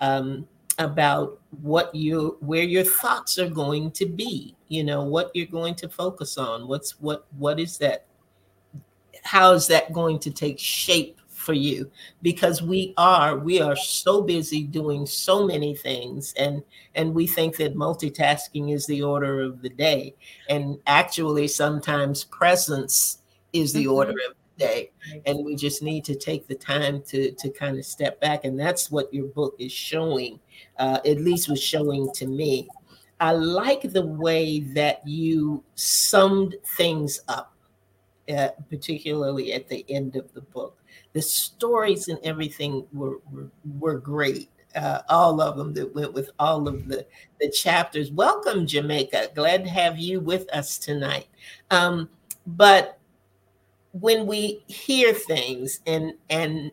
[0.00, 0.46] um,
[0.78, 5.74] about what you where your thoughts are going to be you know what you're going
[5.74, 8.06] to focus on what's what what is that
[9.22, 11.90] how is that going to take shape for you
[12.22, 16.62] because we are we are so busy doing so many things and
[16.94, 20.14] and we think that multitasking is the order of the day
[20.48, 23.18] and actually sometimes presence
[23.52, 23.92] is the mm-hmm.
[23.92, 24.90] order of the day
[25.26, 28.58] and we just need to take the time to to kind of step back and
[28.58, 30.40] that's what your book is showing
[30.78, 32.68] uh, at least was showing to me
[33.20, 37.54] i like the way that you summed things up
[38.28, 40.78] uh, particularly at the end of the book.
[41.12, 44.50] The stories and everything were were, were great.
[44.74, 47.06] Uh, all of them that went with all of the
[47.40, 48.10] the chapters.
[48.10, 49.30] Welcome, Jamaica.
[49.34, 51.26] Glad to have you with us tonight.
[51.70, 52.08] Um,
[52.46, 52.98] but
[53.92, 56.72] when we hear things and and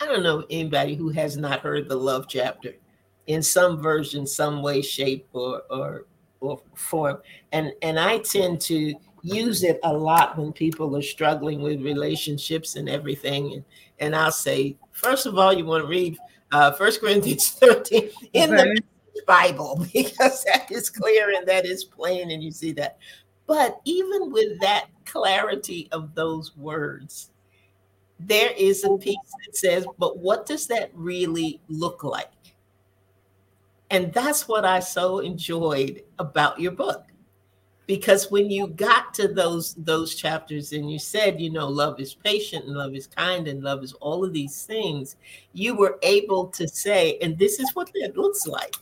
[0.00, 2.74] I don't know anybody who has not heard the love chapter
[3.30, 6.06] in some version, some way, shape, or or
[6.40, 7.18] or form.
[7.52, 12.74] And and I tend to use it a lot when people are struggling with relationships
[12.74, 13.52] and everything.
[13.52, 13.64] And,
[14.00, 16.18] and I'll say, first of all, you want to read
[16.52, 18.82] uh, First Corinthians 13 in the
[19.28, 22.98] Bible because that is clear and that is plain, and you see that.
[23.46, 27.30] But even with that clarity of those words,
[28.18, 29.16] there is a piece
[29.46, 32.49] that says, but what does that really look like?
[33.90, 37.04] And that's what I so enjoyed about your book.
[37.86, 42.14] Because when you got to those those chapters and you said you know love is
[42.14, 45.16] patient and love is kind and love is all of these things
[45.54, 48.76] you were able to say and this is what that looks like.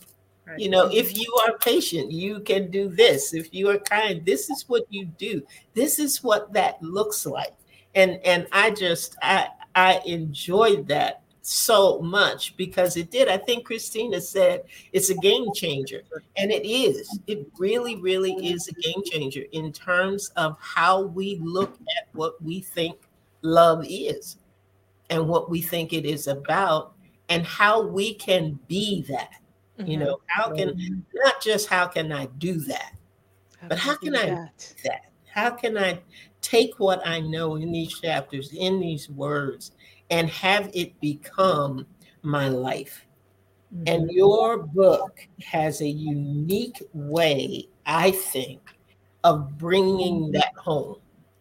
[0.47, 0.59] Right.
[0.59, 3.33] you know if you are patient you can do this.
[3.33, 5.43] If you are kind this is what you do.
[5.73, 7.55] This is what that looks like.
[7.95, 13.27] And and i just i i enjoyed that so much because it did.
[13.27, 16.03] I think Christina said it's a game changer,
[16.37, 17.19] and it is.
[17.27, 22.43] It really, really is a game changer in terms of how we look at what
[22.43, 22.99] we think
[23.41, 24.37] love is
[25.09, 26.93] and what we think it is about,
[27.31, 29.41] and how we can be that.
[29.79, 29.91] Mm-hmm.
[29.91, 32.93] You know, how can not just how can I do that,
[33.59, 34.75] how but how can I that?
[34.85, 35.01] that?
[35.25, 36.01] How can I
[36.43, 39.73] take what I know in these chapters, in these words,
[40.11, 41.87] and have it become
[42.23, 43.07] my life.
[43.75, 43.85] Mm-hmm.
[43.87, 48.61] And your book has a unique way, I think,
[49.25, 50.97] of bringing that home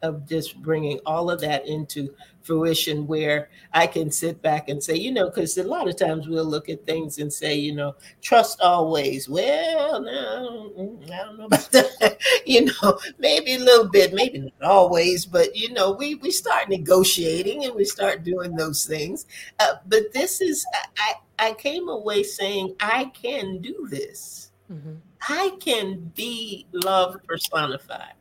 [0.07, 4.95] of just bringing all of that into fruition where I can sit back and say,
[4.95, 7.95] you know, because a lot of times we'll look at things and say, you know,
[8.21, 9.27] trust always.
[9.29, 10.71] Well, no,
[11.05, 12.17] I don't know about that.
[12.45, 16.69] you know, maybe a little bit, maybe not always, but you know, we we start
[16.69, 19.25] negotiating and we start doing those things.
[19.59, 20.65] Uh, but this is,
[20.97, 24.51] I I came away saying, I can do this.
[24.71, 24.95] Mm-hmm.
[25.29, 28.13] I can be love personified.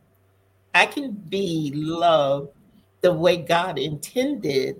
[0.77, 2.49] I can be love
[3.01, 4.77] the way God intended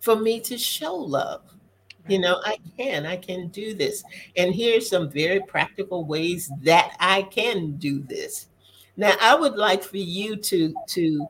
[0.00, 1.42] for me to show love.
[2.08, 4.02] You know, I can, I can do this.
[4.36, 8.48] And here's some very practical ways that I can do this.
[8.96, 11.26] Now, I would like for you to to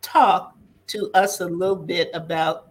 [0.00, 0.56] talk
[0.88, 2.68] to us a little bit about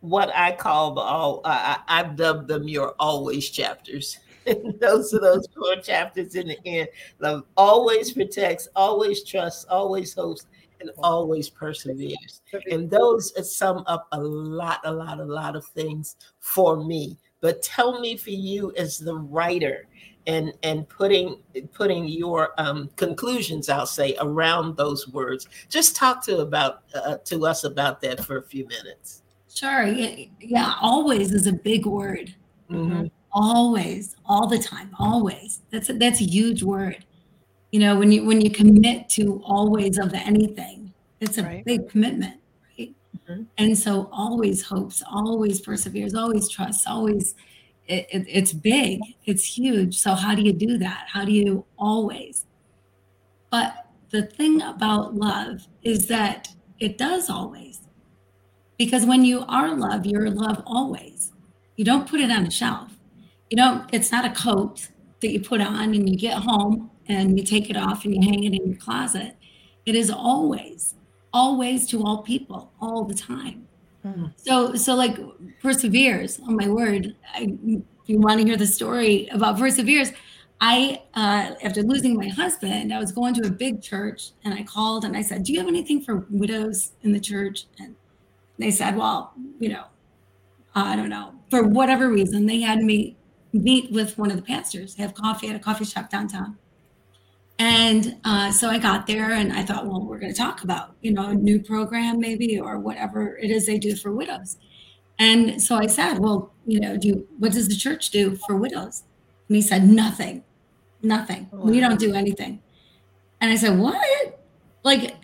[0.00, 4.18] what I call the all I, I've dubbed them your always chapters.
[4.80, 6.88] those are those four chapters in the end.
[7.20, 10.46] Love always protects, always trusts, always hopes,
[10.80, 12.42] and always perseveres.
[12.70, 17.18] And those sum up a lot, a lot, a lot of things for me.
[17.40, 19.88] But tell me for you as the writer
[20.26, 21.36] and and putting
[21.72, 25.48] putting your um, conclusions, I'll say, around those words.
[25.68, 29.22] Just talk to about uh, to us about that for a few minutes.
[29.52, 29.86] Sure.
[29.86, 32.34] Yeah, always is a big word.
[32.70, 33.06] Mm-hmm
[33.36, 35.60] always all the time always.
[35.70, 37.04] That's a, that's a huge word.
[37.70, 41.64] You know when you when you commit to always of anything it's a right.
[41.64, 42.40] big commitment
[42.78, 42.94] right?
[43.28, 43.42] Mm-hmm.
[43.58, 47.34] and so always hopes always perseveres always trusts always
[47.88, 49.98] it, it, it's big it's huge.
[49.98, 51.06] So how do you do that?
[51.12, 52.46] How do you always?
[53.50, 57.80] But the thing about love is that it does always.
[58.78, 61.32] Because when you are love you're love always.
[61.76, 62.95] You don't put it on a shelf
[63.50, 64.88] you know, it's not a coat
[65.20, 68.22] that you put on and you get home and you take it off and you
[68.22, 69.36] hang it in your closet.
[69.84, 70.94] It is always,
[71.32, 73.68] always to all people, all the time.
[74.04, 74.32] Mm.
[74.36, 75.16] So, so like
[75.60, 76.40] perseveres.
[76.42, 77.14] Oh my word!
[77.34, 80.12] I, if you want to hear the story about perseveres,
[80.60, 84.62] I, uh, after losing my husband, I was going to a big church and I
[84.62, 87.96] called and I said, "Do you have anything for widows in the church?" And
[88.58, 89.84] they said, "Well, you know,
[90.74, 91.34] I don't know.
[91.50, 93.16] For whatever reason, they had me
[93.56, 96.58] meet with one of the pastors, have coffee at a coffee shop downtown.
[97.58, 100.94] And uh, so I got there and I thought, well, we're going to talk about,
[101.00, 104.56] you know, a new program maybe or whatever it is they do for widows.
[105.18, 108.56] And so I said, Well, you know, do you, what does the church do for
[108.56, 109.04] widows?
[109.48, 110.44] And he said, Nothing,
[111.02, 111.48] nothing.
[111.52, 112.60] We don't do anything.
[113.40, 114.40] And I said, What?
[114.82, 115.16] Like,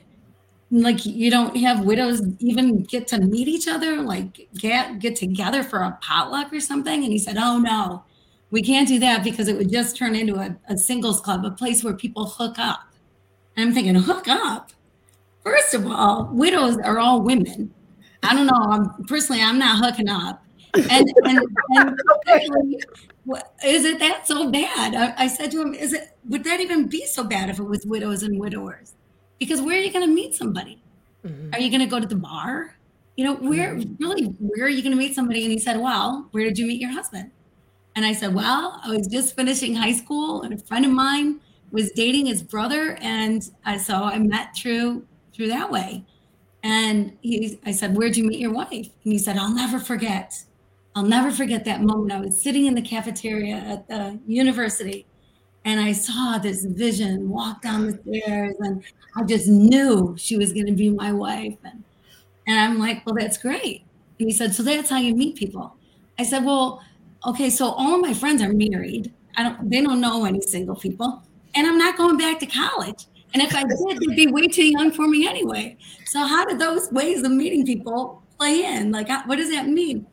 [0.70, 5.62] like you don't have widows even get to meet each other, like get get together
[5.62, 7.04] for a potluck or something?
[7.04, 8.04] And he said, Oh no,
[8.52, 11.50] we can't do that because it would just turn into a, a singles club, a
[11.50, 12.80] place where people hook up.
[13.56, 14.72] And I'm thinking, hook up?
[15.42, 17.72] First of all, widows are all women.
[18.22, 18.52] I don't know.
[18.54, 20.44] I'm personally, I'm not hooking up.
[20.74, 21.40] And and,
[21.70, 22.00] and
[23.64, 24.94] is it that so bad?
[24.94, 27.64] I, I said to him, is it would that even be so bad if it
[27.64, 28.94] was widows and widowers?
[29.38, 30.82] Because where are you going to meet somebody?
[31.26, 31.54] Mhm.
[31.54, 32.76] Are you going to go to the bar?
[33.16, 35.42] You know, where really where are you going to meet somebody?
[35.42, 37.30] And he said, Well, where did you meet your husband?
[37.94, 41.40] And I said, Well, I was just finishing high school, and a friend of mine
[41.70, 46.04] was dating his brother, and I, so I met through through that way.
[46.62, 48.70] And he, I said, Where'd you meet your wife?
[48.70, 50.44] And he said, I'll never forget.
[50.94, 52.12] I'll never forget that moment.
[52.12, 55.06] I was sitting in the cafeteria at the university
[55.64, 58.82] and I saw this vision walk down the stairs and
[59.16, 61.56] I just knew she was going to be my wife.
[61.64, 61.82] And,
[62.46, 63.84] and I'm like, well, that's great.
[64.18, 65.76] And he said, so that's how you meet people.
[66.18, 66.82] I said, well,
[67.26, 69.12] okay, so all of my friends are married.
[69.36, 71.22] I don't, they don't know any single people.
[71.54, 73.06] And I'm not going back to college.
[73.34, 75.76] And if I did, they'd be way too young for me anyway.
[76.06, 78.92] So how do those ways of meeting people play in?
[78.92, 80.06] Like, what does that mean?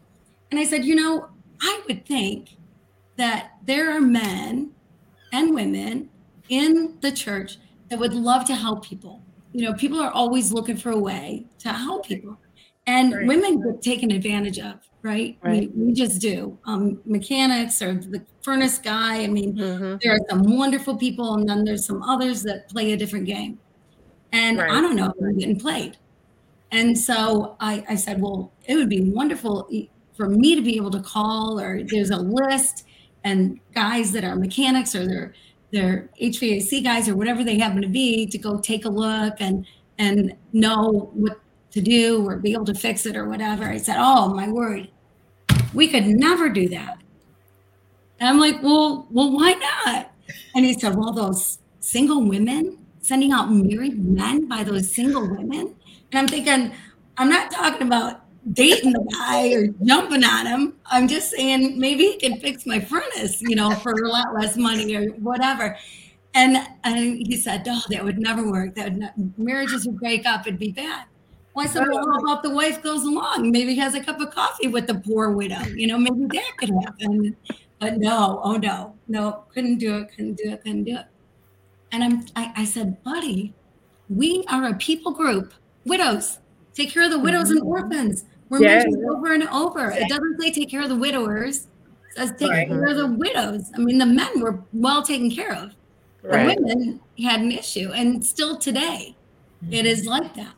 [0.52, 1.28] And I said, you know,
[1.62, 2.56] I would think
[3.18, 4.72] that there are men
[5.34, 6.10] and women
[6.48, 7.58] in the church
[7.90, 9.22] that would love to help people.
[9.52, 12.38] You know, people are always looking for a way to help people.
[12.88, 13.28] And Right.
[13.28, 15.38] women get taken advantage of, right?
[15.42, 15.72] Right.
[15.76, 16.58] We, we just do.
[16.66, 19.24] Um, mechanics or the furnace guy.
[19.24, 20.02] I mean, Mhm.
[20.02, 23.60] there are some wonderful people, and then there's some others that play a different game.
[24.32, 25.98] And I don't know if they're getting played.
[26.72, 29.68] And so I, I said, well, it would be wonderful
[30.16, 32.86] for me to be able to call, or there's a list,
[33.24, 35.34] and guys that are mechanics or they're
[35.72, 39.66] they're HVAC guys or whatever they happen to be to go take a look and
[40.00, 41.40] and know what
[41.72, 43.66] to do or be able to fix it or whatever.
[43.66, 44.90] I said, oh my word,
[45.74, 46.98] we could never do that.
[48.20, 50.12] And I'm like, well, well, why not?
[50.56, 55.76] And he said, well, those single women sending out married men by those single women.
[56.12, 56.72] And I'm thinking,
[57.18, 58.22] I'm not talking about
[58.54, 60.74] dating the guy or jumping on him.
[60.86, 64.58] I'm just saying maybe he can fix my furnace, you know, for a lot less
[64.58, 65.78] money or whatever.
[66.34, 68.76] And, and he said, oh, that would never work.
[68.76, 70.46] That would not, marriages would break up.
[70.46, 71.06] It'd be bad.
[71.58, 73.52] I said, well, about the wife goes along?
[73.52, 75.62] Maybe has a cup of coffee with the poor widow.
[75.76, 77.36] You know, maybe that could happen.
[77.80, 81.06] But no, oh no, no, couldn't do it, couldn't do it, couldn't do it.
[81.92, 83.54] And I'm, I, I said, buddy,
[84.10, 85.54] we are a people group,
[85.86, 86.40] widows.
[86.74, 87.70] Take care of the widows and mm-hmm.
[87.70, 88.26] orphans.
[88.50, 88.80] We're Yeah.
[88.80, 89.92] mentioned over and over.
[89.92, 91.68] It doesn't say take care of the widowers.
[92.10, 92.68] It says take Right.
[92.68, 93.72] care of the widows.
[93.76, 95.72] I mean, the men were well taken care of.
[96.22, 96.60] The Right.
[96.60, 99.16] women had an issue, and still today,
[99.72, 100.10] it is mm-hmm.
[100.10, 100.54] like that.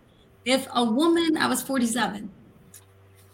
[0.45, 2.29] If a woman, I was 47,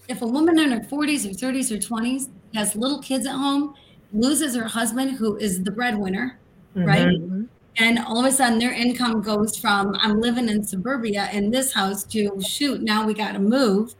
[0.10, 3.74] if a woman in her 40s or 30s or 20s has little kids at home,
[4.14, 6.40] loses her husband, who is the breadwinner,
[6.86, 7.08] right?
[7.08, 7.48] Mhm.
[7.80, 11.74] And all of a sudden, their income goes from I'm living in suburbia in this
[11.74, 13.94] house to shoot, now we got to move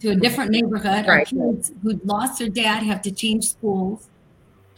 [0.00, 1.06] to a different neighborhood.
[1.06, 4.08] Our kids who lost their dad have to change schools.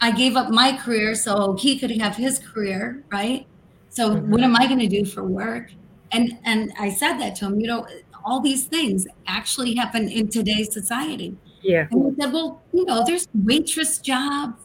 [0.01, 3.45] I gave up my career so he could have his career, right?
[3.89, 4.27] So Mhm.
[4.27, 5.71] what am I going to do for work?
[6.11, 7.59] And and I said that to him.
[7.59, 7.87] You know,
[8.23, 11.37] all these things actually happen in today's society.
[11.61, 11.87] Yeah.
[11.91, 14.61] And he said, Well, you know, there's waitress jobs.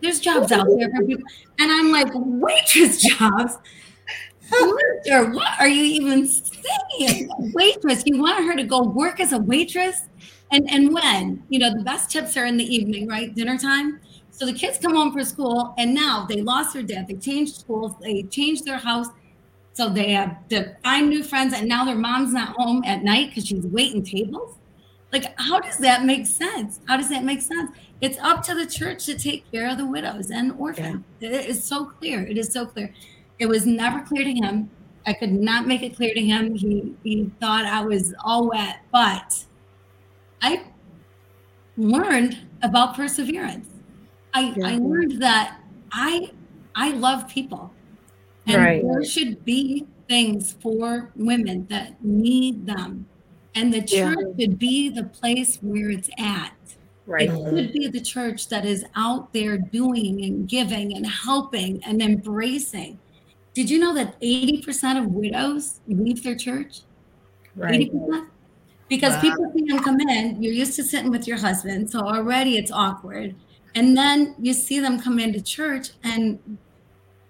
[0.00, 1.24] There's jobs out there for people.
[1.58, 3.58] And I'm like, Waitress jobs?
[4.42, 7.30] Sister, what are you even saying?
[7.54, 10.08] Waitress, you want her to go work as a waitress?
[10.52, 11.44] And and when?
[11.48, 13.32] You know, the best tips are in the evening, right?
[13.34, 14.00] Dinner time.
[14.30, 17.06] So the kids come home from school and now they lost their dad.
[17.06, 19.08] They changed schools, they changed their house.
[19.72, 23.30] So they have to find new friends, and now their mom's not home at night
[23.30, 24.56] because she's waiting tables.
[25.12, 26.80] Like, how does that make sense?
[26.86, 27.70] How does that make sense?
[28.00, 31.04] It's up to the church to take care of the widows and orphans.
[31.20, 32.26] It is so clear.
[32.26, 32.92] It is so clear.
[33.38, 34.70] It was never clear to him.
[35.06, 36.54] I could not make it clear to him.
[36.54, 39.44] He he thought I was all wet, but
[40.42, 40.64] I
[41.76, 43.68] learned about perseverance.
[44.34, 45.60] I, I learned that
[45.92, 46.30] I
[46.74, 47.72] I love people.
[48.46, 48.82] And Right.
[48.82, 53.06] there should be things for women that need them.
[53.54, 54.14] And the Yeah.
[54.14, 56.52] church should be the place where it's at.
[57.06, 57.28] Right.
[57.28, 62.00] It should be the church that is out there doing and giving and helping and
[62.00, 62.98] embracing.
[63.54, 66.80] Did you know that 80% of widows leave their church?
[67.56, 67.74] Right.
[67.74, 68.26] 80%?
[68.88, 69.20] because Wow.
[69.20, 70.42] people see them come in.
[70.42, 73.36] You're used to sitting with your husband, so already it's awkward.
[73.76, 76.40] And then you see them come into church, and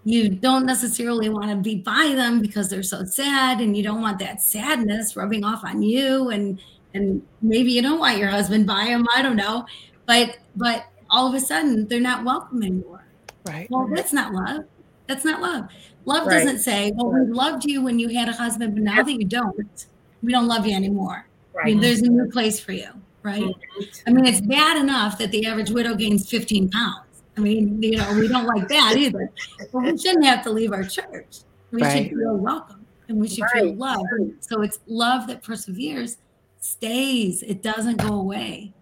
[0.05, 4.01] you don't necessarily want to be by them because they're so sad, and you don't
[4.01, 6.61] want that sadness rubbing off on you, and
[6.95, 9.07] and maybe you don't want your husband by them.
[9.15, 9.67] I don't know,
[10.07, 13.05] but but all of a sudden they're not welcome anymore.
[13.47, 13.69] Right.
[13.71, 14.65] Well, that's not love.
[15.07, 15.69] That's not love.
[16.05, 16.39] Love Right.
[16.39, 19.25] doesn't say, "Well, we loved you when you had a husband, but now that you
[19.25, 19.87] don't,
[20.23, 21.27] we don't love you anymore."
[21.61, 21.83] I mean, Right.
[21.83, 22.89] there's a new place for you,
[23.23, 23.43] right?
[23.43, 23.83] Mm-hmm.
[24.07, 27.05] I mean, it's bad enough that the average widow gains 15 pounds.
[27.41, 29.31] I mean, you know, we don't like that either.
[29.73, 31.39] But we shouldn't have to leave our church.
[31.71, 32.09] We Right.
[32.09, 33.79] should feel welcome and we should feel Right.
[33.79, 34.05] loved.
[34.41, 36.19] So it's love that perseveres,
[36.59, 37.43] stays.
[37.43, 38.75] It doesn't go away.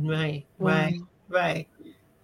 [0.00, 0.98] Right, right,
[1.28, 1.68] right.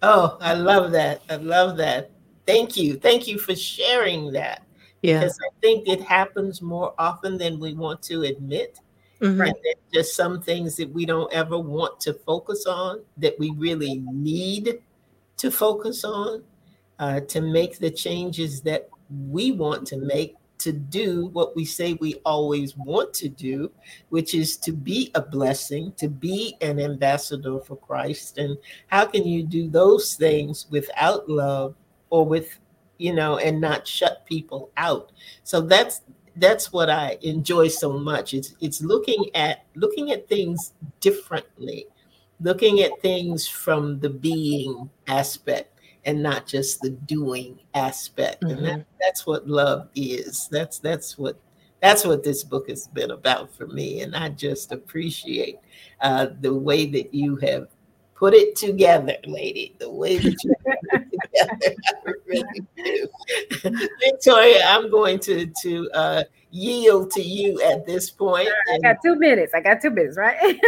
[0.01, 1.21] Oh, I love that.
[1.29, 2.11] I love that.
[2.45, 2.95] Thank you.
[2.95, 4.63] Thank you for sharing that.
[5.01, 5.19] Yeah.
[5.19, 8.79] Because I think it happens more often than we want to admit.
[9.21, 9.47] Mhm.
[9.47, 13.51] And there's just some things that we don't ever want to focus on that we
[13.51, 14.79] really need
[15.37, 16.43] to focus on
[16.99, 18.89] uh, to make the changes that
[19.29, 23.71] we want to make to do what we say we always want to do,
[24.09, 28.37] which is to be a blessing, to be an ambassador for Christ.
[28.37, 28.57] And
[28.87, 31.75] how can you do those things without love
[32.09, 32.59] or with,
[32.97, 35.11] you know, and not shut people out?
[35.43, 36.01] So that's
[36.37, 38.33] that's what I enjoy so much.
[38.33, 41.87] It's it's looking at looking at things differently,
[42.39, 48.43] looking at things from the being aspect and not just the doing aspect.
[48.43, 50.47] And that, that's what love is.
[50.51, 51.37] That's that's what
[51.81, 54.01] that's what this book has been about for me.
[54.01, 55.59] And I just appreciate
[56.01, 57.67] uh, the way that you have
[58.15, 59.75] put it together, lady.
[59.79, 61.75] The way that you put it together,
[62.07, 63.87] I really do.
[63.99, 68.49] Victoria, I'm going to to uh, yield to you at this point.
[68.73, 69.53] I got two minutes.
[69.53, 70.37] I got two minutes, right?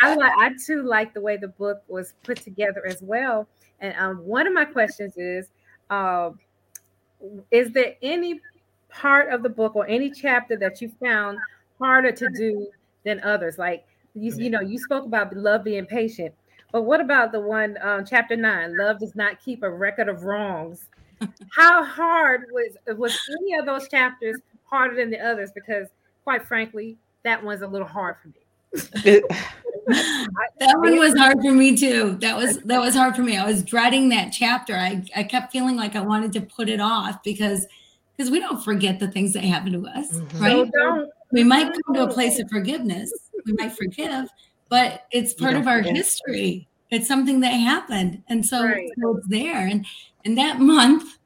[0.00, 0.32] I like.
[0.38, 3.48] I too like the way the book was put together as well.
[3.80, 5.50] And um, one of my questions is,
[5.90, 6.38] um,
[7.50, 8.40] is there any
[8.88, 11.38] part of the book or any chapter that you found
[11.78, 12.68] harder to do
[13.04, 13.58] than others?
[13.58, 16.34] Like you, you know, you spoke about love being patient,
[16.72, 18.76] but what about the one, um, chapter nine?
[18.76, 20.86] Love does not keep a record of wrongs.
[21.56, 24.36] How hard was was any of those chapters
[24.70, 25.50] harder than the others?
[25.54, 25.88] Because
[26.24, 28.34] quite frankly, that one's a little hard for me.
[29.88, 32.18] that one was hard for me too.
[32.20, 33.36] That was that was hard for me.
[33.36, 34.74] I was dreading that chapter.
[34.74, 37.66] I, I kept feeling like I wanted to put it off because
[38.16, 40.40] because we don't forget the things that happen to us, Mhm.
[40.40, 40.52] right?
[40.56, 43.10] So don't we might come to a place of forgiveness.
[43.46, 44.28] We might forgive,
[44.68, 45.96] but it's part of our forget.
[45.96, 46.68] history.
[46.90, 48.88] It's something that happened, and so, Right.
[49.00, 49.66] so it's there.
[49.66, 49.86] And
[50.24, 51.18] and that month,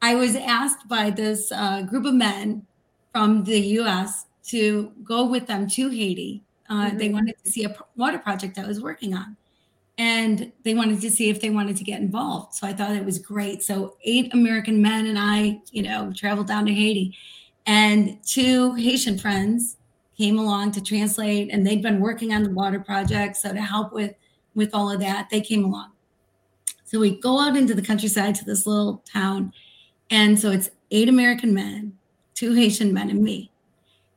[0.00, 2.66] I was asked by this uh, group of men
[3.12, 4.26] from the U.S.
[4.48, 6.42] to go with them to Haiti.
[6.68, 7.12] Uh, They Mhm.
[7.12, 9.36] wanted to see a water project I was working on,
[9.98, 12.54] and they wanted to see if they wanted to get involved.
[12.54, 13.62] So I thought it was great.
[13.62, 17.14] So eight American men and I, you know, traveled down to Haiti,
[17.66, 19.76] and two Haitian friends
[20.16, 23.36] came along to translate, and they'd been working on the water project.
[23.36, 24.14] So to help with
[24.54, 25.90] with all of that, they came along.
[26.84, 29.52] So we go out into the countryside to this little town,
[30.10, 31.96] and so it's eight American men,
[32.42, 33.52] two Haitian men, and me.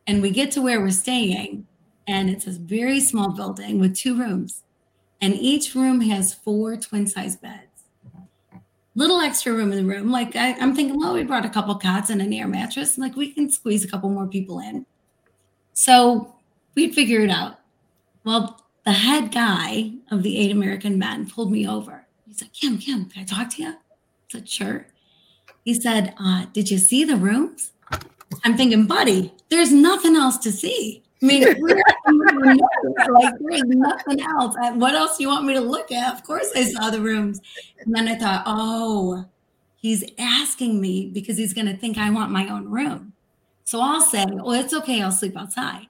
[0.07, 1.67] And we get to where we're staying,
[2.07, 4.63] and it's this very small building with two rooms,
[5.21, 7.83] and each room has four twin size beds.
[8.95, 10.09] Little extra room in the room.
[10.09, 12.97] Like I, I'm thinking, well, we brought a couple cots and an air mattress.
[12.97, 14.87] Like we can squeeze a couple more people in.
[15.73, 16.35] So
[16.73, 17.59] we'd figure it out.
[18.23, 22.07] Well, the head guy of the eight American men pulled me over.
[22.25, 23.69] He's like, Kim, Kim, can I talk to you?
[23.69, 23.77] I
[24.31, 24.87] said, sure.
[25.63, 27.73] He said, uh, did you see the rooms?
[28.43, 31.03] I'm thinking, buddy, there's nothing else to see.
[31.21, 34.55] I mean, like there's nothing else.
[34.61, 36.13] Uh, what else do you want me to look at?
[36.13, 37.41] Of course, I saw the rooms,
[37.79, 39.25] and then I thought, oh,
[39.77, 43.13] he's asking me because he's going to think I want my own room.
[43.63, 45.01] So I'll say, well, it's okay.
[45.01, 45.87] I'll sleep outside.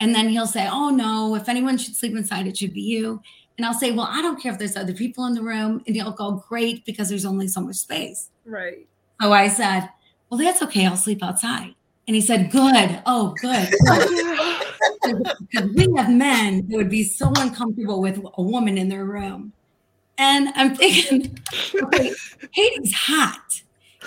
[0.00, 3.22] And then he'll say, oh, no, if anyone should sleep inside, it should be you.
[3.56, 5.82] And I'll say, well, I don't care if there's other people in the room.
[5.86, 8.30] And he'll go, great, because there's only so much space.
[8.44, 8.86] right.
[9.22, 9.88] So I said,
[10.28, 10.84] well, that's okay.
[10.84, 11.75] I'll sleep outside.
[12.06, 13.02] And he said, good.
[13.06, 13.68] Oh, good.
[13.84, 14.62] good."
[15.40, 19.52] Because we have men that would be so uncomfortable with a woman in their room.
[20.18, 21.38] And I'm thinking,
[21.80, 22.12] okay,
[22.52, 23.62] Haiti's hot.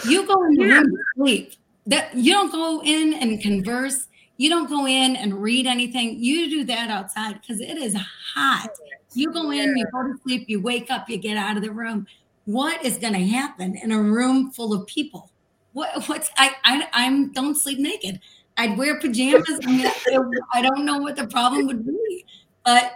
[0.05, 1.53] You go in the room to sleep.
[1.87, 4.07] That you don't go in and converse.
[4.37, 6.17] You don't go in and read anything.
[6.19, 7.95] You do that outside because it is
[8.33, 8.69] hot.
[9.13, 11.71] You go in, you go to sleep, you wake up, you get out of the
[11.71, 12.05] room.
[12.45, 15.31] What is going to happen in a room full of people?
[15.79, 18.19] What what's I I I'm don't sleep naked.
[18.57, 19.59] I'd wear pajamas.
[19.63, 22.25] I mean, I don't, I don't know what the problem would be,
[22.65, 22.91] but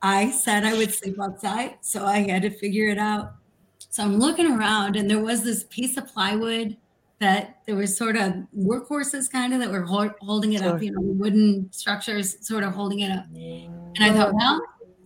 [0.00, 3.32] I said I would sleep outside, so I had to figure it out.
[3.78, 6.76] So I'm looking around, and there was this piece of plywood
[7.18, 10.76] that there was sort of workhorses kind of that were hol- holding it Sure.
[10.76, 13.26] up, you know, wooden structures sort of holding it up.
[13.34, 14.62] And I thought, well,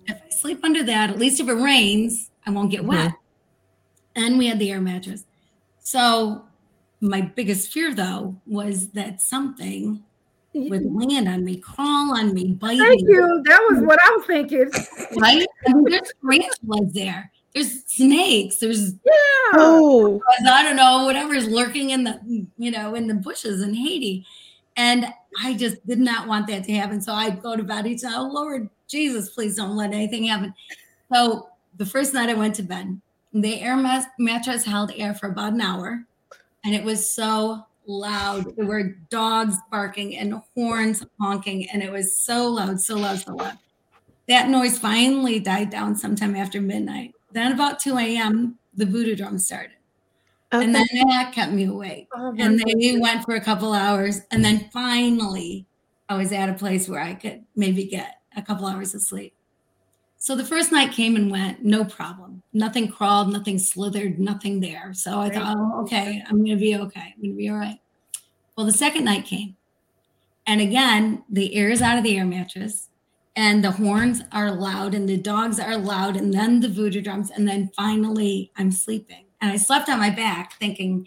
[0.07, 2.91] if I sleep under that, at least if it rains, I won't get mm-hmm.
[2.91, 3.13] wet.
[4.15, 5.25] And we had the air mattress.
[5.81, 6.45] So
[7.01, 10.03] my biggest fear though was that something
[10.55, 13.13] would land on me, crawl on me, bite Thank me.
[13.13, 13.43] you.
[13.47, 14.71] That was what I was thinking.
[15.17, 15.47] Right?
[15.67, 17.31] I mean, there's tarantulas there.
[17.55, 18.57] There's snakes.
[18.59, 19.53] There's Yeah.
[19.55, 24.25] Oh, I don't know, whatever's lurking in the, you know, in the bushes in Haiti.
[24.77, 25.07] And
[25.43, 27.01] I just did not want that to happen.
[27.01, 30.55] So I'd go to bed each night, oh Lord Jesus, please don't let anything happen.
[31.13, 33.01] So the first night I went to bed,
[33.33, 33.77] the air
[34.19, 36.05] mattress held air for about an hour.
[36.65, 38.57] And it was so loud.
[38.57, 41.69] There were dogs barking and horns honking.
[41.71, 43.59] And it was so loud, so loud, so loud.
[44.29, 47.15] That noise finally died down sometime after midnight.
[47.33, 49.77] Then about 2 a.m., the voodoo drum started.
[50.53, 50.65] okay.
[50.65, 52.09] And then that kept me awake.
[52.15, 53.01] Oh And then we goodness.
[53.01, 54.23] went for a couple hours.
[54.31, 55.67] And then finally,
[56.09, 59.35] I was at a place where I could maybe get a couple hours of sleep.
[60.25, 62.43] So the first night came and went, no problem.
[62.55, 64.95] Nothing crawled, nothing slithered, nothing there.
[64.95, 67.13] So I thought, oh, okay, I'm going to be okay.
[67.15, 67.79] I'm going to be all right.
[68.57, 69.55] Well, the second night came.
[70.47, 72.89] And again, the air is out of the air mattress
[73.37, 77.31] and the horns are loud and the dogs are loud and then the voodoo drums.
[77.31, 79.27] And then finally, I'm sleeping.
[79.43, 81.07] And I slept on my back thinking,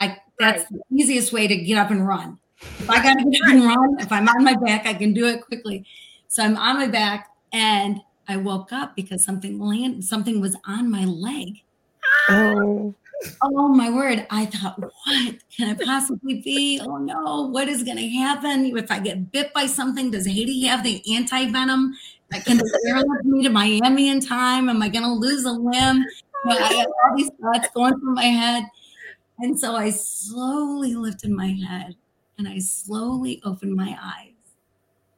[0.00, 2.38] I, that's the easiest way to get up and run.
[2.62, 5.12] If I got to get up and run, if I'm on my back, I can
[5.12, 5.84] do it quickly.
[6.28, 10.90] So I'm on my back and I woke up because something land something was on
[10.90, 11.62] my leg.
[12.28, 12.94] oh,
[13.42, 14.26] Oh my word.
[14.30, 16.80] I thought, what can it possibly be?
[16.82, 18.76] Oh no, what is gonna happen?
[18.76, 21.94] If I get bit by something, does Haiti have the anti-venom?
[22.44, 24.68] Can they airlift me to Miami in time?
[24.68, 26.04] Am I gonna lose a limb?
[26.44, 28.64] But I had all these thoughts going through my head.
[29.38, 31.96] And so I slowly lifted my head
[32.38, 34.32] and I slowly opened my eyes.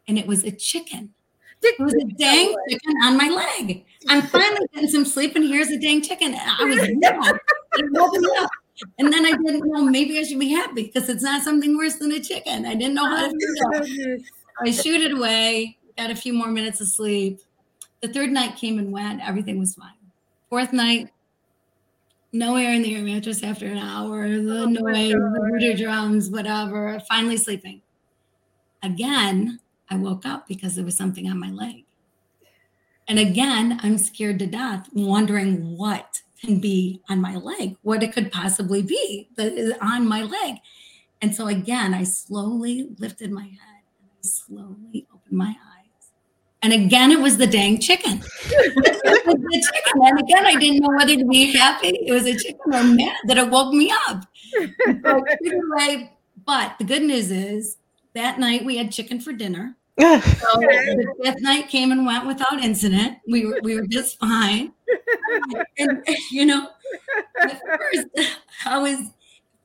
[0.09, 1.15] And it was a chicken.
[1.63, 3.85] It was a dang chicken on my leg.
[4.09, 6.35] I'm finally getting some sleep, and here's a dang chicken.
[6.35, 7.39] And I was mad.
[7.75, 8.51] It woke me up.
[8.99, 11.97] And then I didn't know maybe I should be happy because it's not something worse
[11.97, 12.67] than a chicken.
[12.67, 13.71] I didn't know how to feel.
[13.81, 14.23] Goodness.
[14.61, 17.41] I shoot it away, got a few more minutes of sleep.
[18.03, 19.93] The third night came and went, everything was fine.
[20.51, 21.11] Fourth night,
[22.33, 25.79] no air in the air mattress after an hour, the Oh noise, the God.
[25.79, 27.81] drums, whatever, finally sleeping.
[28.83, 29.59] Again,
[29.91, 31.85] I woke up because there was something on my leg.
[33.09, 38.13] And again, I'm scared to death, wondering what can be on my leg, what it
[38.13, 40.57] could possibly be that is on my leg.
[41.23, 46.11] And so again, I slowly lifted my head and I slowly opened my eyes.
[46.63, 48.19] And again, it was the dang chicken.
[48.19, 50.03] the chicken.
[50.03, 51.89] And again, I didn't know whether to be happy.
[51.89, 54.25] It was a chicken or mad that it woke me up.
[55.05, 56.13] So either way,
[56.45, 57.77] but the good news is
[58.17, 59.77] that night we had chicken for dinner.
[59.99, 63.17] So the fifth night came and went without incident.
[63.27, 64.73] We were we were just fine.
[65.79, 66.69] And you know,
[67.41, 68.07] at first
[68.67, 68.99] I was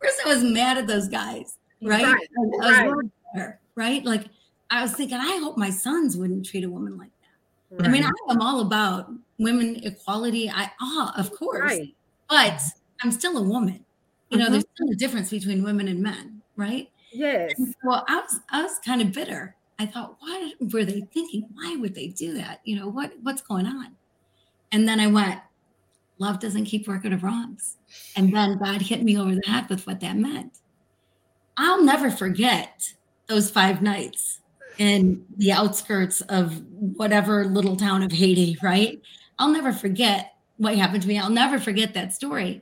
[0.02, 2.04] first I was mad at those guys, right?
[2.04, 3.12] Right, I, I was right.
[3.36, 4.06] her, right?
[4.06, 4.26] Like
[4.70, 7.12] I was thinking, I hope my sons wouldn't treat a woman like
[7.80, 7.86] that.
[7.86, 10.50] I mean, I am all about women equality.
[10.50, 11.94] I ah, of course, right.
[12.30, 12.62] but
[13.04, 13.84] I'm still a woman.
[14.30, 14.52] You know, Mhm.
[14.52, 16.90] there's still a difference between women and men, right?
[17.12, 17.54] Yes.
[17.84, 19.56] Well, I was I was kind of bitter.
[19.80, 21.48] I thought, what were they thinking?
[21.54, 22.62] Why would they do that?
[22.64, 23.96] You know, what what's going on?
[24.72, 25.42] And then I went,
[26.20, 27.78] love doesn't keep record of wrongs.
[28.16, 30.60] And then God hit me over the head with what that meant.
[31.58, 32.94] I'll never forget
[33.28, 34.40] those five nights
[34.78, 36.62] in the outskirts of
[36.96, 39.02] whatever little town of Haiti, right?
[39.38, 41.18] I'll never forget what happened to me.
[41.18, 42.62] I'll never forget that story.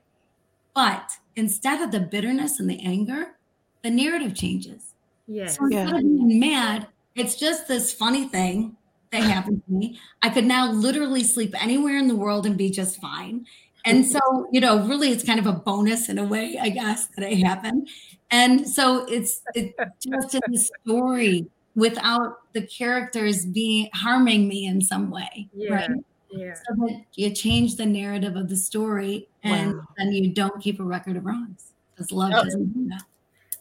[0.73, 3.35] But instead of the bitterness and the anger,
[3.83, 4.93] the narrative changes.
[5.27, 5.57] Yes.
[5.57, 5.95] So instead Yeah.
[5.97, 8.75] of being mad, it's just this funny thing
[9.11, 9.99] that happened to me.
[10.21, 13.45] I could now literally sleep anywhere in the world and be just fine.
[13.85, 14.19] And so,
[14.51, 17.37] you know, really it's kind of a bonus in a way, I guess, that it
[17.37, 17.87] happened.
[18.29, 19.73] And so it's it's
[20.05, 25.47] just a story without the characters being harming me in some way.
[25.55, 25.73] Yeah.
[25.73, 25.89] Right.
[26.31, 26.53] Yeah.
[26.53, 29.83] So that you change the narrative of the story and Wow.
[29.97, 31.71] then you don't keep a record of wrongs.
[31.95, 32.43] Because love Oh.
[32.43, 33.03] doesn't do that.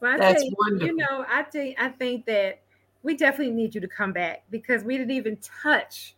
[0.01, 0.87] Well, I That's think, wonderful.
[0.87, 2.61] You know, I think I think that
[3.03, 6.15] we definitely need you to come back because we didn't even touch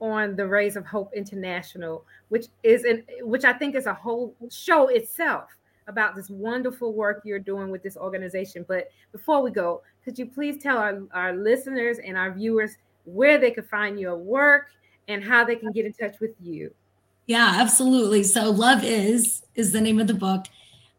[0.00, 4.34] on the Rays of Hope International, which is an which I think is a whole
[4.50, 5.50] show itself
[5.88, 8.64] about this wonderful work you're doing with this organization.
[8.68, 13.38] But before we go, could you please tell our, our listeners and our viewers where
[13.38, 14.68] they could find your work
[15.08, 16.72] and how they can get in touch with you?
[17.26, 18.22] Yeah, absolutely.
[18.24, 20.46] So Love Is is the name of the book.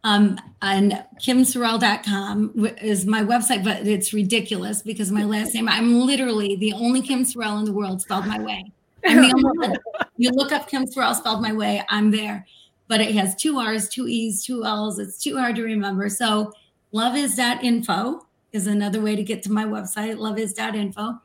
[0.06, 6.58] Um, and kimsorelle.com is my website, but it's ridiculous because my last name, I'm literally
[6.58, 8.72] the only Kim Sorelle in the world spelled my way.
[9.06, 9.78] I'm the only one.
[10.18, 12.45] You look up Kim Sorelle spelled my way, I'm there.
[12.89, 14.99] But it has two R's, two E's, two L's.
[14.99, 16.10] It's too hard to remember.
[16.10, 16.51] So
[16.93, 21.20] loveis.info is another way to get to my website, loveis.info.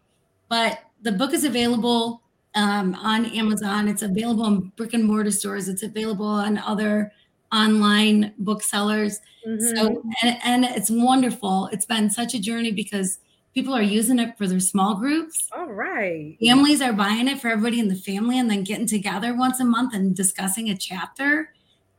[0.49, 2.23] But the book is available
[2.55, 3.89] um, on Amazon.
[3.89, 5.69] It's available in brick and mortar stores.
[5.69, 7.13] It's available on other
[7.53, 9.21] online booksellers.
[9.47, 9.77] Mm-hmm.
[9.77, 11.69] So, and, and it's wonderful.
[11.73, 13.19] It's been such a journey because
[13.55, 15.49] people are using it for their small groups.
[15.57, 16.37] All right.
[16.45, 19.65] Families are buying it for everybody in the family and then getting together once a
[19.65, 21.53] month and discussing a chapter.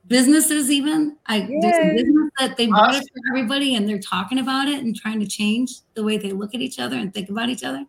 [0.08, 1.18] Businesses, even.
[1.28, 3.04] I there's a business that they bought awesome.
[3.04, 6.32] it for everybody and they're talking about it and trying to change the way they
[6.32, 7.86] look at each other and think about each other.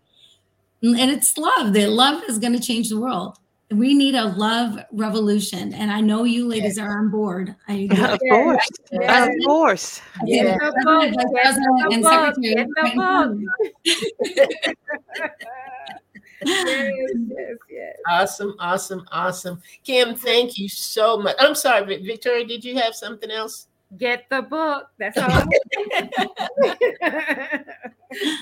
[0.82, 1.72] And it's love.
[1.72, 3.38] That love is going to change the world
[3.72, 8.14] we need a love revolution and i know you ladies are on board I, yeah,
[8.14, 9.28] of course yes.
[9.28, 10.58] of course yeah.
[11.90, 12.66] and secretary
[16.44, 17.96] yes, yes, yes.
[18.08, 19.60] Awesome, awesome, awesome.
[19.84, 21.36] Kim, thank you so much.
[21.38, 23.68] I'm sorry, Victoria, did you have something else?
[23.98, 24.88] Get the book.
[24.98, 25.44] That's all.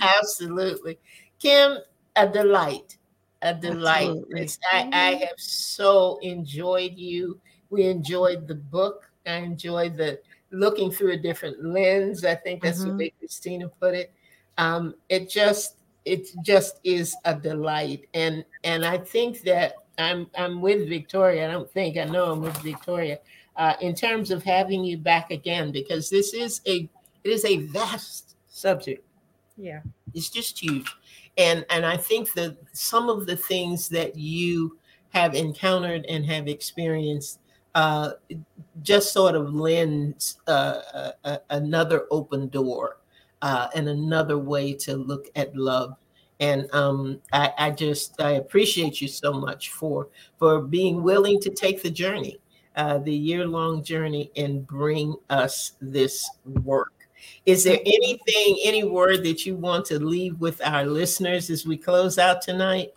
[0.03, 0.99] Absolutely.
[1.39, 1.79] Kim,
[2.17, 2.98] a delight
[3.43, 4.11] a delight.
[4.73, 7.41] I, I have so enjoyed you.
[7.71, 9.11] We enjoyed the book.
[9.27, 10.21] I enjoyed the
[10.51, 12.25] looking through a different lens.
[12.25, 12.91] I think that's mm-hmm.
[12.91, 14.13] the way Christina put it.
[14.57, 20.61] Um, it just it just is a delight, and and I think that I'm I'm
[20.61, 21.49] with Victoria.
[21.49, 23.19] I don't think I know I'm with Victoria
[23.57, 26.89] uh, in terms of having you back again because this is a
[27.25, 29.05] it is a vast subject.
[29.59, 29.81] Yeah,
[30.15, 30.95] it's just huge.
[31.37, 34.79] And and i think that some of the things that you
[35.11, 37.41] have encountered and have experienced
[37.75, 38.13] uh,
[38.83, 41.13] just sort of lends uh,
[41.51, 42.99] another open door
[43.43, 45.97] uh, and another way to look at love.
[46.41, 51.51] And um, I, I, just I appreciate you so much for for being willing to
[51.51, 52.39] take the journey,
[52.77, 56.29] uh, the year long journey, and bring us this
[56.65, 56.98] work.
[57.49, 61.79] Is there anything, any word that you want to leave with our listeners as we
[61.79, 62.93] close out tonight?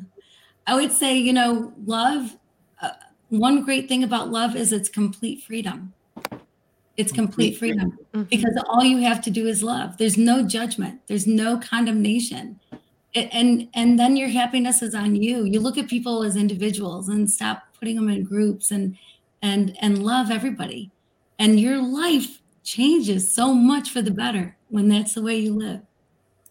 [0.66, 2.38] I would say, you know, love,
[2.80, 2.92] uh,
[3.28, 5.92] one great thing about love is it's complete freedom.
[6.96, 8.22] It's complete freedom mm-hmm.
[8.22, 9.98] because all you have to do is love.
[9.98, 12.60] There's no judgment, there's no condemnation.
[13.14, 15.44] And and then your happiness is on you.
[15.44, 18.96] You look at people as individuals and stop putting them in groups and
[19.42, 20.90] and and love everybody.
[21.38, 25.80] And your life changes so much for the better when that's the way you live.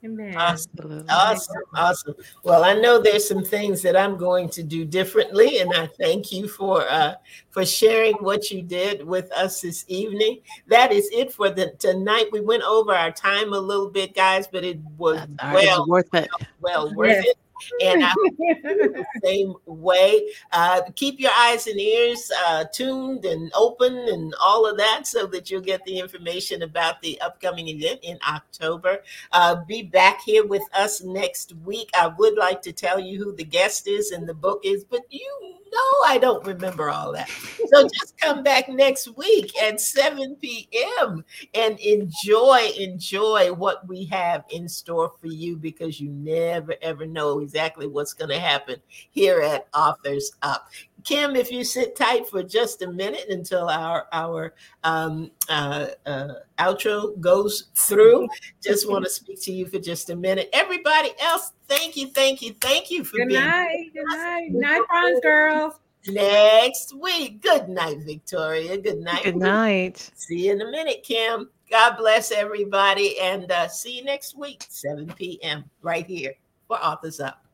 [0.04, 0.36] Amen.
[0.36, 1.06] Awesome.
[1.10, 1.62] Awesome.
[1.76, 2.16] Awesome.
[2.44, 6.32] Well, I know there's some things that I'm going to do differently, and I thank
[6.32, 7.14] you for uh,
[7.52, 10.40] for sharing what you did with us this evening.
[10.68, 12.30] That is it for the tonight.
[12.32, 16.30] We went over our time a little bit, guys, but it was well worth it.
[16.62, 17.26] Well worth yes.
[17.28, 17.38] it
[17.82, 20.28] and I the same way.
[20.52, 25.26] Uh, keep your eyes and ears uh, tuned and open and all of that so
[25.28, 29.00] that you'll get the information about the upcoming event in October.
[29.32, 31.90] Uh, be back here with us next week.
[31.98, 35.02] I would like to tell you who the guest is and the book is, but
[35.10, 35.51] you
[35.82, 37.30] know I don't remember all that.
[37.30, 41.24] So just come back next week at 7 p.m.
[41.54, 47.40] and enjoy, enjoy what we have in store for you because you never ever know
[47.40, 48.78] exactly what's going to happen
[49.10, 50.68] here at Authors Up.
[51.04, 56.34] Kim, if you sit tight for just a minute until our our um, uh, uh,
[56.60, 58.28] outro goes through,
[58.62, 60.50] just want to speak to you for just a minute.
[60.54, 63.46] Everybody else, thank you, thank you, thank you for good being.
[63.46, 65.74] Night, good night, good night, Bronze girls.
[66.08, 67.42] Next week.
[67.42, 68.78] Good night, Victoria.
[68.78, 69.24] Good night.
[69.24, 70.10] Good night.
[70.16, 71.50] See you in a minute, Kim.
[71.70, 75.64] God bless everybody, and uh, see you next week, 7 p.m.
[75.82, 76.34] right here
[76.68, 77.46] for Authors Up.